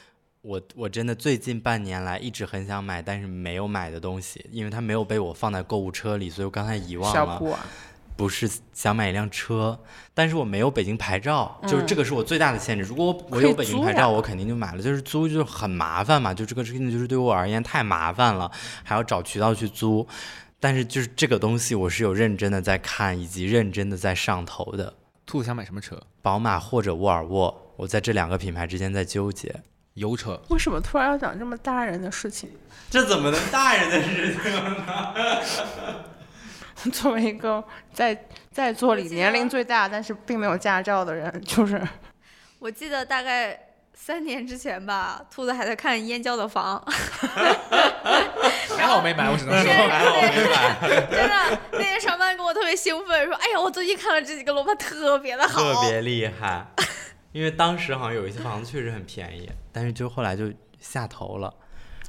[0.42, 7.32] 我我真的最近半年来一直很想买，但是没有买的东西，因为它没有被我放在购物车里，所以我刚才遗忘了。
[7.52, 7.66] 啊，
[8.16, 9.78] 不是想买一辆车，
[10.14, 12.84] 但是我没有北京牌照，就是这个是我最大的限制。
[12.84, 14.82] 如果我有北京牌照，我肯定就买了。
[14.82, 18.50] 就是租就是很麻烦嘛，就这个事情就是对我而言太麻烦了，
[18.82, 20.06] 还要找渠道去租。
[20.58, 24.94] 但是就是这个东西，我是有认真的在看，以及认真的在上头的。
[25.24, 25.98] 兔子想买什么车？
[26.20, 29.54] 宝马或者沃尔沃，我在这两个品牌之间在纠结。
[29.94, 30.40] 油车。
[30.48, 32.50] 为什么突然要讲这么大人的事情？
[32.90, 36.04] 这怎么能大人的事情呢？
[36.92, 37.62] 作为一个
[37.92, 41.80] 在在座里年龄最大，但是并没有驾照的人，就是
[42.58, 43.58] 我记得大概
[43.94, 46.82] 三年之前吧，兔子还在看燕郊的房，
[48.76, 49.70] 还好没买，我只能说。
[49.70, 56.66] 还好没买，真的那天上班跟我特别兴奋，说：“哎呀，我最近看了这几个楼盘，特别的好。”特别厉害。
[57.32, 61.52] 因为当时好像有一些房子确实很便宜，但是就后来就下头了。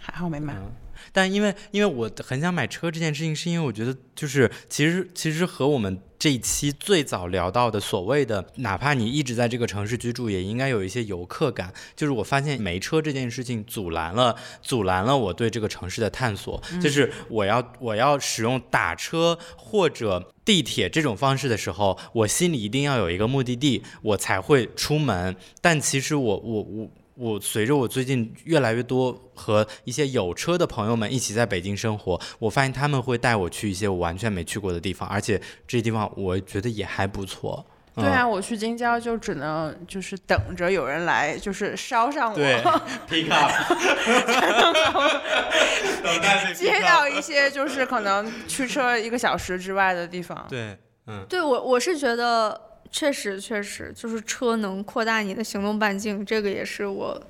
[0.02, 0.54] 还好没买。
[0.56, 0.72] 嗯，
[1.12, 11.74] 但因为因为我很想买车这件事情，是因为我觉得就是其实其实和我们这一期最早聊到的所谓的，哪怕你一直在这个城市居住，也应该有一些游客感。
[11.96, 20.32] 就是我发现没车这件事情阻拦了阻拦了我对这个城市的探索，就是我要我要使用打车或者。
[20.44, 25.36] 地铁这种方式的时候，我心里一定要有一个目的地，我才会出门。
[25.62, 26.90] 但其实我我我
[27.22, 37.64] 我随着我最近越来越多和一些有车的朋友们一起在北京生活，我发现他们会带我去一些我完全没去过的地方，而且这些地方我觉得也还不错。
[37.94, 42.36] 对啊，我去京郊就只能就是等着有人来，就是捎上我，
[43.08, 43.24] 对
[46.56, 50.48] 接到一些就是可能驱车一个小时之外的地方。
[50.50, 52.60] 对，嗯，对我我是觉得
[52.92, 57.22] 确实确实就是车能扩大你的行动半径，这个也是我。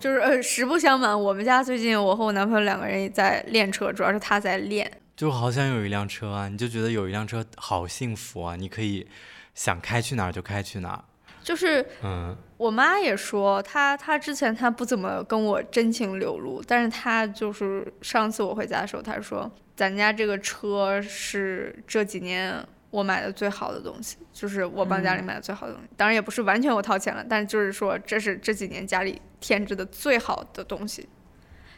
[0.00, 4.90] 就是呃，实不相瞒，我们家最近我和我男朋友两个人也在练车，主要是他在练。
[5.14, 6.48] 就好想有一辆车啊！
[6.48, 8.56] 你就觉得有一辆车好幸福啊！
[8.56, 9.06] 你可以
[9.54, 11.04] 想开去哪儿就开去哪儿。
[11.42, 25.88] 就是嗯，我妈也说，她她之前她不怎么跟我真情流露，但是她就是上次我回家的时候，她说咱家这个车是这几年我买的最好的东西，就是我帮家里买的最好的东西。
[25.96, 31.08] 当然也不是完全我掏钱了，但是就是说这是这几年家里添置的最好的东西。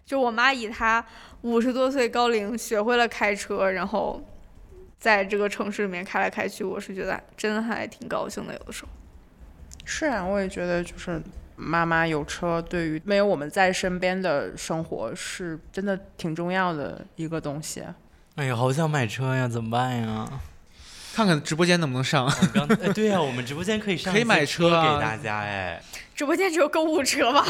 [0.04, 1.02] 就我妈以她
[1.40, 4.22] 五十多岁高龄学会了开车，然后
[4.98, 8.90] 在这个城市里面开来开去，我是觉得真的还挺高兴的，有的时候。
[9.86, 11.22] 是啊，我也觉得就是
[11.56, 17.82] 妈妈有车，对于没有我们在身边的生活是真的挺重要的一个东西。
[18.34, 20.28] 哎呀，好想买车呀，怎么办呀？
[21.16, 22.30] 看看直播间能不能上。
[22.52, 25.80] 刚哎，对呀、 我们直播间可以上可以买车啊给大家哎，
[26.14, 27.42] 直播间只有购物车吧？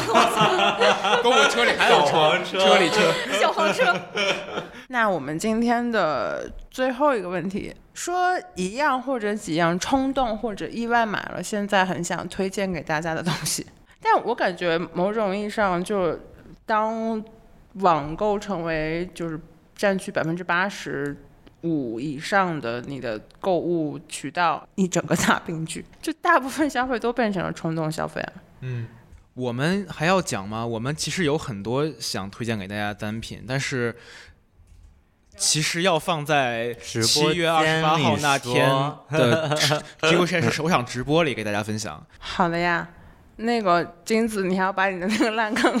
[1.21, 3.13] 购物车里还有车，车里车。
[3.37, 3.93] 小黄车。
[4.87, 13.67] 那我们今天的最后一个问题，说一样或者几样冲动或者意外买了，现在很想推荐给大家的东西。
[14.01, 16.17] 但我感觉某种意义上，就
[16.65, 17.21] 当
[17.73, 19.37] 网购成为就是
[19.75, 21.13] 占据百分之八十
[21.67, 28.33] 五以上的你的购物渠道，一整个大 病句，就大部分消费都变成了冲动消费啊。
[28.61, 28.87] 嗯，
[29.33, 30.65] 我们还要讲吗？
[30.65, 33.95] 我们其实有很多想推荐给大家的单品，但是
[35.35, 39.57] 其实要放在直播七月二十八号那天说 的
[40.01, 42.03] Q Q 是首场直播里给大家分享。
[42.17, 42.89] 好的呀，
[43.35, 45.79] 那个金子，你还要把你的那个烂坑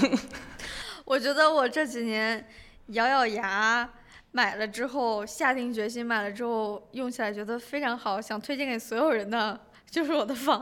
[1.05, 2.45] 我觉得我这几年
[2.87, 3.89] 咬咬牙
[4.37, 9.59] 买了之后，下定决心买了之后，用起来觉得非常好，想推荐给所有人的。
[9.89, 10.61] 就是我的房，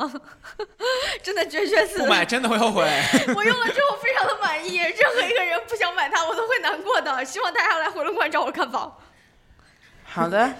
[1.21, 2.83] 真的绝绝子不，买真的会后悔。
[3.35, 7.25] 我用了之后非常的满意，任何一个人不想买它，我都会难过的。
[7.25, 8.95] 希望大家来回龙观找我看房。
[10.03, 10.53] 好的，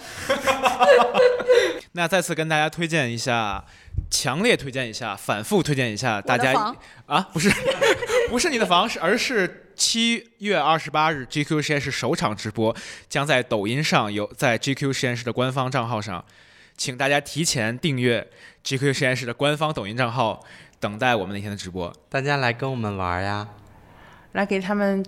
[1.93, 3.63] 那再次跟大家推荐一下，
[4.11, 6.51] 强烈推荐一下，反复推荐一下，大家
[7.05, 7.49] 啊，不是，
[8.30, 12.76] 不是你的房，是而是七月二十八日 GQ 实验室首场直播，
[13.09, 16.23] 将在抖音上有在 GQ 实验室的官方账号上，
[16.78, 18.28] 请大家提前订阅
[18.63, 20.43] GQ 实验室的官方抖音账号，
[20.80, 21.93] 等待我们那天的直播。
[22.09, 23.47] 大家来跟我们玩呀！
[24.32, 25.05] 来给他们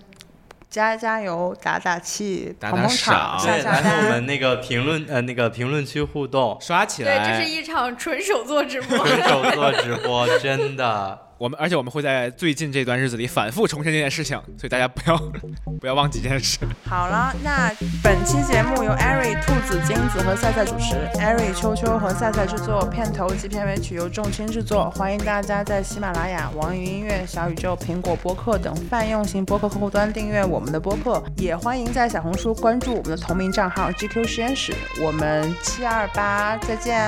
[0.70, 4.10] 加加油、打打气、打打捧捧场、赏对，来和我。
[4.10, 7.40] 们那个评论呃那个评论区互动，刷起来对，来！
[7.40, 8.98] 这是一场纯手作直播。
[8.98, 11.27] 纯手作直播，真的。
[11.38, 15.16] 我们而且我们会在最近这段日子里反复重申这件事情，所以大家不要
[15.80, 16.58] 不要忘记这件事。
[16.84, 17.72] 好了，那
[18.02, 24.90] 本期节目由 Airy、兔子、金子和赛赛主持，Airy、秋秋和赛赛制作，片头及片尾曲由众卿制作。
[24.90, 34.74] 欢迎大家在喜马拉雅、网易云音乐、小宇宙、苹果播客等泛用型播客客户端订阅我们的播客，也欢迎在小红书关注我们的同名账号 GQ 实验室。
[35.00, 36.98] 我们七二八再见，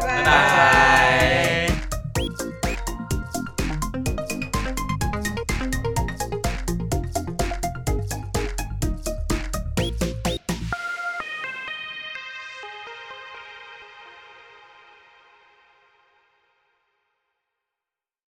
[0.00, 0.22] 拜。
[0.22, 1.68] 拜拜。